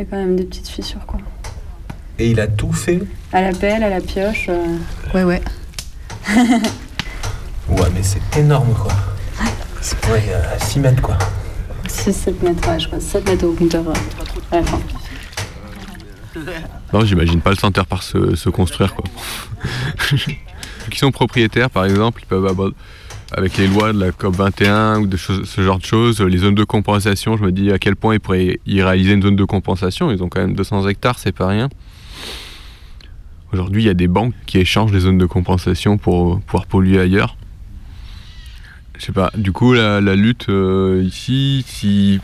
[0.00, 1.20] y a quand même des petites fissures quoi.
[2.18, 3.00] Et il a tout fait
[3.32, 4.46] À la pelle, à la pioche.
[4.48, 4.76] euh,
[5.14, 5.40] Ouais, ouais.
[7.68, 8.92] Ouais, mais c'est énorme quoi.
[10.12, 11.16] Ouais, à 6 mètres quoi.
[11.88, 13.00] 6-7 mètres, ouais, je crois.
[13.00, 13.92] 7 mètres au compteur euh,
[14.52, 14.80] à la fin.
[16.92, 19.04] Non, j'imagine pas le Center Park se, se construire quoi.
[20.10, 20.16] Ceux
[20.90, 22.70] qui sont propriétaires par exemple, ils peuvent avoir,
[23.32, 26.54] avec les lois de la COP 21 ou de ce genre de choses, les zones
[26.54, 29.44] de compensation, je me dis à quel point ils pourraient y réaliser une zone de
[29.44, 30.10] compensation.
[30.10, 31.68] Ils ont quand même 200 hectares, c'est pas rien.
[33.52, 37.00] Aujourd'hui, il y a des banques qui échangent les zones de compensation pour pouvoir polluer
[37.00, 37.36] ailleurs.
[38.98, 42.20] Je sais pas, du coup, la, lutte euh, ici, si,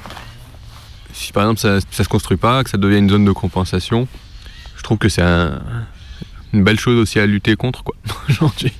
[1.32, 4.06] par exemple ça, ça se construit pas, que ça devient une zone de compensation,
[4.76, 5.58] je trouve que c'est un-
[6.52, 7.94] une belle chose aussi à lutter contre, quoi,
[8.28, 8.72] aujourd'hui.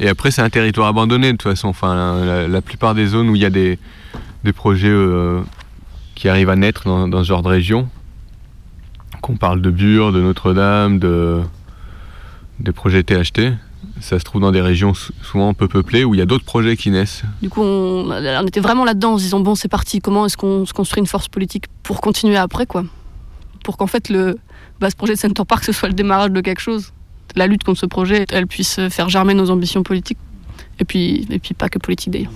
[0.00, 1.68] Et après, c'est un territoire abandonné, de toute façon.
[1.68, 3.78] Enfin, la, plupart des zones où il y a des,
[4.44, 5.40] des projets euh,
[6.14, 7.88] qui arrivent à naître dans, ce genre de région,
[9.22, 11.40] qu'on parle de Bure, de Notre-Dame, de,
[12.60, 13.54] des projets THT,
[14.00, 16.44] ça se trouve dans des régions sou- souvent peu peuplées où il y a d'autres
[16.44, 17.22] projets qui naissent.
[17.40, 20.36] Du coup, on, on était vraiment là-dedans en se disant bon, c'est parti, comment est-ce
[20.36, 22.84] qu'on se construit une force politique pour continuer après, quoi?
[23.64, 24.36] Pour qu'en fait le,
[24.80, 26.92] bah, ce projet de Center Park ce soit le démarrage de quelque chose.
[27.34, 30.18] La lutte contre ce projet, elle puisse faire germer nos ambitions politiques.
[30.78, 32.32] Et puis, et puis pas que politique d'ailleurs.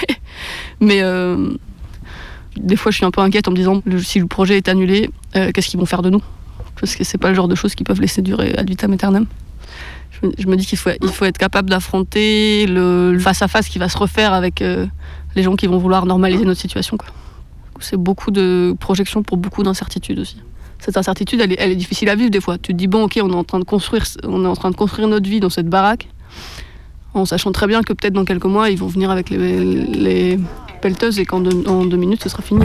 [0.80, 1.54] Mais euh,
[2.56, 5.10] des fois, je suis un peu inquiète en me disant si le projet est annulé,
[5.36, 6.22] euh, qu'est-ce qu'ils vont faire de nous?
[6.78, 9.26] Parce que c'est pas le genre de choses qui peuvent laisser durer ad vitam aeternam.
[10.10, 13.78] Je me, je me dis qu'il faut, il faut être capable d'affronter le face-à-face qui
[13.78, 14.86] va se refaire avec euh,
[15.36, 16.98] les gens qui vont vouloir normaliser notre situation.
[17.78, 20.36] C'est beaucoup de projections pour beaucoup d'incertitudes aussi.
[20.80, 22.56] Cette incertitude, elle est, difficile à vivre des fois.
[22.58, 24.04] Tu te dis bon, ok, on est en train de construire,
[25.08, 26.08] notre vie dans cette baraque,
[27.14, 30.38] en sachant très bien que peut-être dans quelques mois, ils vont venir avec les,
[30.80, 32.64] pelleteuses et qu'en deux, minutes, ce sera fini.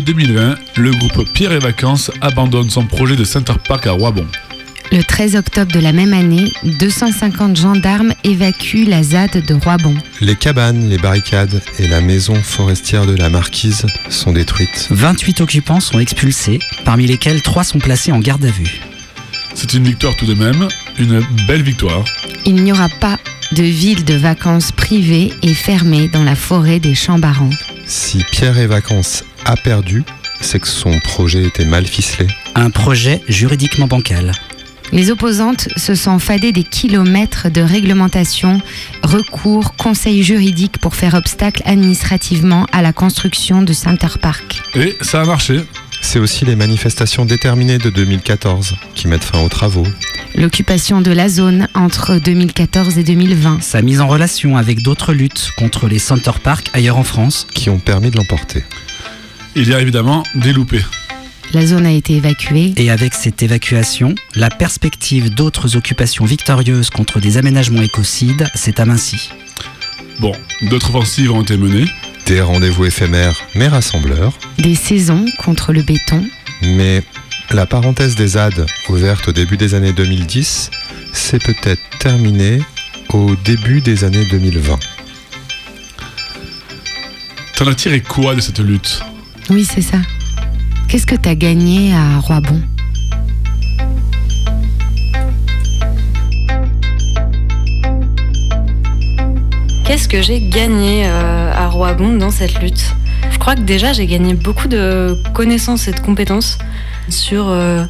[0.00, 4.26] Juillet 2020, le groupe Pierre et Vacances abandonne son projet de Center Park à Roibon.
[4.92, 9.94] Le 13 octobre de la même année, 250 gendarmes évacuent la ZAD de Roibon.
[10.20, 14.88] Les cabanes, les barricades et la maison forestière de la Marquise sont détruites.
[14.90, 18.80] 28 occupants sont expulsés, parmi lesquels 3 sont placés en garde à vue.
[19.54, 22.04] C'est une victoire tout de même, une belle victoire.
[22.46, 23.18] Il n'y aura pas
[23.52, 27.50] de ville de vacances privée et fermée dans la forêt des Chambarans.
[27.86, 30.04] Si Pierre et Vacances a perdu,
[30.40, 32.26] c'est que son projet était mal ficelé.
[32.54, 34.32] Un projet juridiquement bancal.
[34.92, 38.60] Les opposantes se sont fadées des kilomètres de réglementation,
[39.02, 44.62] recours, conseils juridiques pour faire obstacle administrativement à la construction de Center Park.
[44.74, 45.60] Et ça a marché.
[46.00, 49.86] C'est aussi les manifestations déterminées de 2014 qui mettent fin aux travaux.
[50.34, 53.62] L'occupation de la zone entre 2014 et 2020.
[53.62, 57.46] Sa mise en relation avec d'autres luttes contre les Center Park ailleurs en France.
[57.54, 58.64] Qui ont permis de l'emporter.
[59.56, 60.84] Il y a évidemment des loupés.
[61.52, 62.72] La zone a été évacuée.
[62.76, 69.30] Et avec cette évacuation, la perspective d'autres occupations victorieuses contre des aménagements écocides s'est amincie.
[70.20, 70.32] Bon,
[70.62, 71.86] d'autres offensives ont été menées.
[72.26, 74.38] Des rendez-vous éphémères mais rassembleurs.
[74.58, 76.24] Des saisons contre le béton.
[76.62, 77.02] Mais
[77.50, 80.70] la parenthèse des ZAD, ouverte au début des années 2010,
[81.12, 82.60] s'est peut-être terminée
[83.08, 84.78] au début des années 2020.
[87.56, 89.02] T'en as tiré quoi de cette lutte?
[89.50, 89.96] Oui, c'est ça.
[90.88, 92.62] Qu'est-ce que t'as gagné à Roibon?
[99.84, 102.94] Qu'est-ce que j'ai gagné euh, à Roibon dans cette lutte?
[103.32, 106.58] Je crois que déjà j'ai gagné beaucoup de connaissances et de compétences
[107.08, 107.84] sur euh,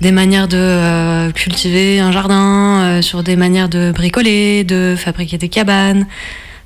[0.00, 5.48] des manières de euh, cultiver un jardin, sur des manières de bricoler, de fabriquer des
[5.48, 6.08] cabanes.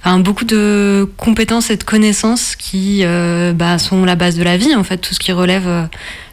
[0.05, 4.74] Beaucoup de compétences et de connaissances qui euh, bah, sont la base de la vie,
[4.74, 5.84] en fait, tout ce qui relève euh,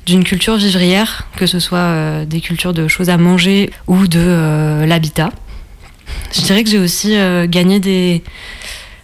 [0.05, 4.86] d'une culture vivrière, que ce soit euh, des cultures de choses à manger ou de
[4.86, 5.32] l'habitat.
[6.34, 7.15] Je dirais que j'ai aussi
[7.47, 8.24] gagné des,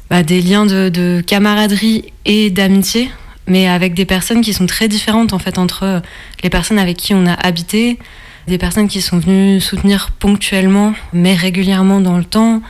[0.10, 3.12] bah, des liens de, de camaraderie et d'amitié,
[3.48, 6.02] mais avec des personnes qui sont très différentes en fait entre
[6.42, 8.00] les personnes avec qui on a habité,
[8.48, 12.62] des personnes qui sont venues soutenir ponctuellement mais régulièrement dans le temps,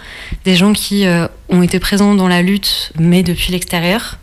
[0.45, 4.17] des gens qui euh, ont été présents dans la lutte mais depuis l'extérieur.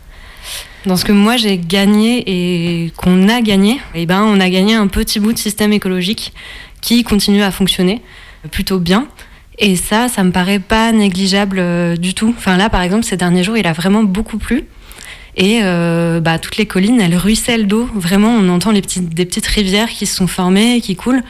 [0.85, 4.73] Dans ce que moi j'ai gagné et qu'on a gagné, eh ben, on a gagné
[4.73, 6.33] un petit bout de système écologique
[6.81, 8.01] qui continue à fonctionner
[8.49, 9.07] plutôt bien.
[9.59, 12.33] Et ça, ça me paraît pas négligeable euh, du tout.
[12.35, 14.65] Enfin là, par exemple, ces derniers jours, il a vraiment beaucoup plu.
[15.37, 17.89] Et euh, bah, toutes les collines, elles ruissellent d'eau.
[17.95, 21.23] Vraiment, on entend les petites, des petites rivières qui se sont formées, qui coulent.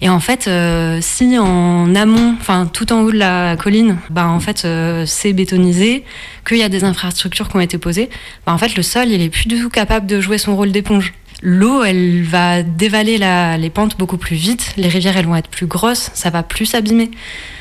[0.00, 4.28] Et en fait, euh, si en amont, enfin tout en haut de la colline, bah,
[4.28, 6.04] en fait, euh, c'est bétonisé,
[6.46, 8.08] qu'il y a des infrastructures qui ont été posées,
[8.46, 10.70] bah, en fait, le sol, il est plus du tout capable de jouer son rôle
[10.70, 11.12] d'éponge.
[11.42, 13.16] L'eau, elle va dévaler
[13.58, 16.66] les pentes beaucoup plus vite, les rivières, elles vont être plus grosses, ça va plus
[16.66, 17.10] s'abîmer.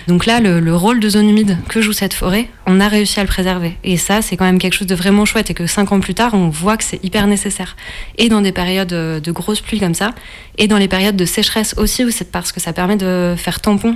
[0.07, 3.21] Donc là, le, le rôle de zone humide que joue cette forêt, on a réussi
[3.21, 3.77] à le préserver.
[3.86, 6.13] Et ça, c'est quand même quelque chose de vraiment chouette et que cinq ans plus
[6.13, 7.77] tard, on voit que c'est hyper nécessaire.
[8.17, 10.11] Et dans des périodes euh, de grosses pluies comme ça,
[10.57, 13.61] et dans les périodes de sécheresse aussi, où c'est parce que ça permet de faire
[13.61, 13.95] tampon,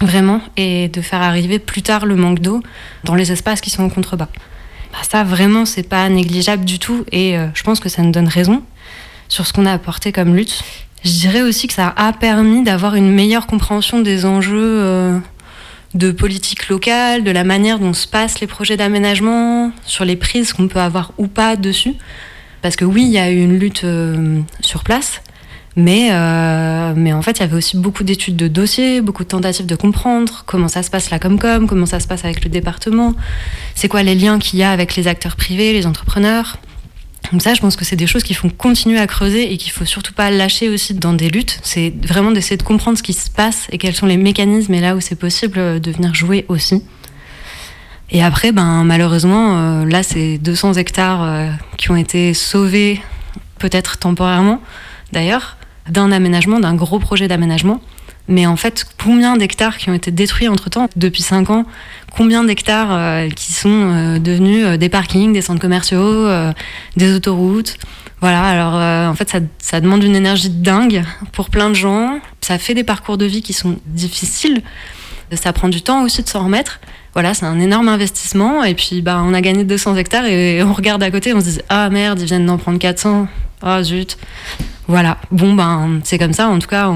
[0.00, 2.62] vraiment, et de faire arriver plus tard le manque d'eau
[3.04, 4.28] dans les espaces qui sont en contrebas.
[4.92, 8.12] Bah, ça, vraiment, c'est pas négligeable du tout, et euh, je pense que ça nous
[8.12, 8.62] donne raison
[9.28, 10.62] sur ce qu'on a apporté comme lutte.
[11.04, 15.18] Je dirais aussi que ça a permis d'avoir une meilleure compréhension des enjeux euh,
[15.94, 20.52] de politique locale, de la manière dont se passent les projets d'aménagement, sur les prises
[20.52, 21.94] qu'on peut avoir ou pas dessus.
[22.62, 25.22] Parce que oui, il y a eu une lutte euh, sur place,
[25.76, 29.28] mais, euh, mais en fait, il y avait aussi beaucoup d'études de dossiers, beaucoup de
[29.28, 32.50] tentatives de comprendre comment ça se passe la Comcom, comment ça se passe avec le
[32.50, 33.14] département,
[33.76, 36.58] c'est quoi les liens qu'il y a avec les acteurs privés, les entrepreneurs?
[37.32, 39.72] Donc ça, je pense que c'est des choses qu'il faut continuer à creuser et qu'il
[39.72, 41.60] faut surtout pas lâcher aussi dans des luttes.
[41.62, 44.80] C'est vraiment d'essayer de comprendre ce qui se passe et quels sont les mécanismes et
[44.80, 46.82] là où c'est possible euh, de venir jouer aussi.
[48.10, 53.02] Et après, ben malheureusement, euh, là, c'est 200 hectares euh, qui ont été sauvés,
[53.58, 54.62] peut-être temporairement,
[55.12, 55.58] d'ailleurs,
[55.90, 57.82] d'un aménagement, d'un gros projet d'aménagement.
[58.28, 61.64] Mais en fait, combien d'hectares qui ont été détruits entre-temps depuis 5 ans
[62.12, 66.28] Combien d'hectares euh, qui sont euh, devenus euh, des parkings, des centres commerciaux,
[66.96, 67.78] des autoroutes?
[68.20, 72.18] Voilà, alors en fait, ça, demande une énergie dingue pour plein de gens.
[72.40, 74.62] Ça fait des parcours de vie qui sont difficiles.
[75.32, 76.80] Ça prend du temps aussi de s'en remettre.
[77.14, 78.64] Voilà, c'est un énorme investissement.
[78.64, 81.44] Et puis, bah, on a gagné 200 hectares et on regarde à côté, on se
[81.44, 83.28] dit Ah merde, ils viennent d'en prendre 400.
[83.62, 84.18] Ah zut.
[84.88, 85.18] Voilà.
[85.30, 86.48] Bon, ben, c'est comme ça.
[86.48, 86.92] En tout cas.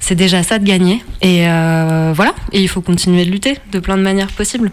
[0.00, 1.02] C'est déjà ça de gagner.
[1.22, 2.34] Et euh, voilà.
[2.52, 4.70] Et il faut continuer de lutter de plein de manières possibles.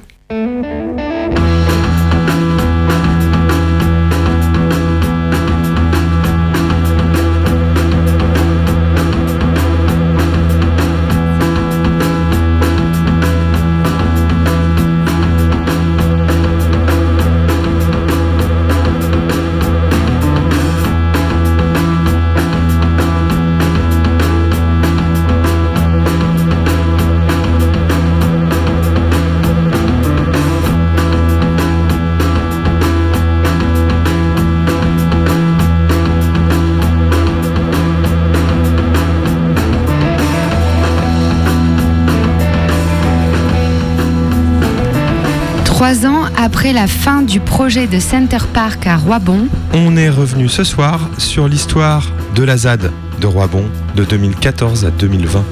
[45.94, 50.50] Trois ans après la fin du projet de Center Park à Roibon, On est revenu
[50.50, 52.90] ce soir sur l'histoire de la ZAD
[53.22, 53.66] de Roibon
[53.96, 55.44] de 2014 à 2020.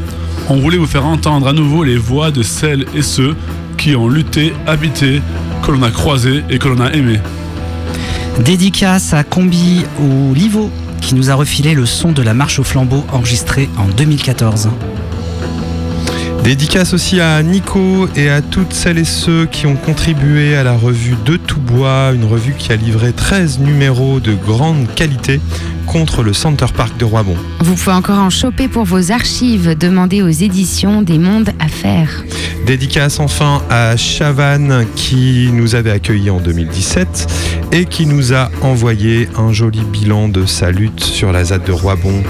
[0.50, 3.36] On voulait vous faire entendre à nouveau les voix de celles et ceux
[3.78, 5.22] qui ont lutté, habité,
[5.62, 7.20] que l'on a croisé et que l'on a aimé.
[8.40, 10.72] Dédicace à Combi ou Livo
[11.02, 14.70] qui nous a refilé le son de la marche au flambeau enregistrée en 2014.
[16.44, 20.74] Dédicace aussi à Nico et à toutes celles et ceux qui ont contribué à la
[20.74, 25.40] revue De Tout Bois, une revue qui a livré 13 numéros de grande qualité
[25.86, 27.36] contre le Center Park de Roibon.
[27.60, 29.78] vous pouvez encore en choper pour vos archives.
[29.78, 32.24] Demandez aux éditions des mondes à faire.
[32.66, 39.30] Dédicace enfin à Chavannes qui nous avait accueillis en 2017 et qui nous a envoyé
[39.38, 42.24] un joli bilan de sa lutte sur la ZAD de Roibon.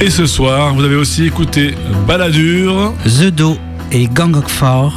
[0.00, 1.74] Et ce soir, vous avez aussi écouté
[2.06, 3.56] Balladur, The Do
[3.92, 4.92] et Gang of Four.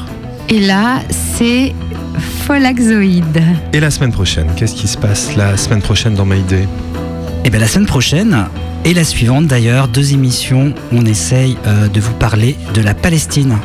[0.50, 1.74] Et là, c'est
[2.46, 3.42] Folaxoïde.
[3.74, 6.68] Et la semaine prochaine, qu'est-ce qui se passe la semaine prochaine dans Maïdé
[7.46, 8.46] Et bien la semaine prochaine,
[8.86, 13.58] et la suivante d'ailleurs, deux émissions, on essaye euh, de vous parler de la Palestine.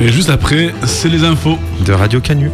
[0.00, 1.58] et juste après, c'est les infos.
[1.86, 2.50] De Radio Canu.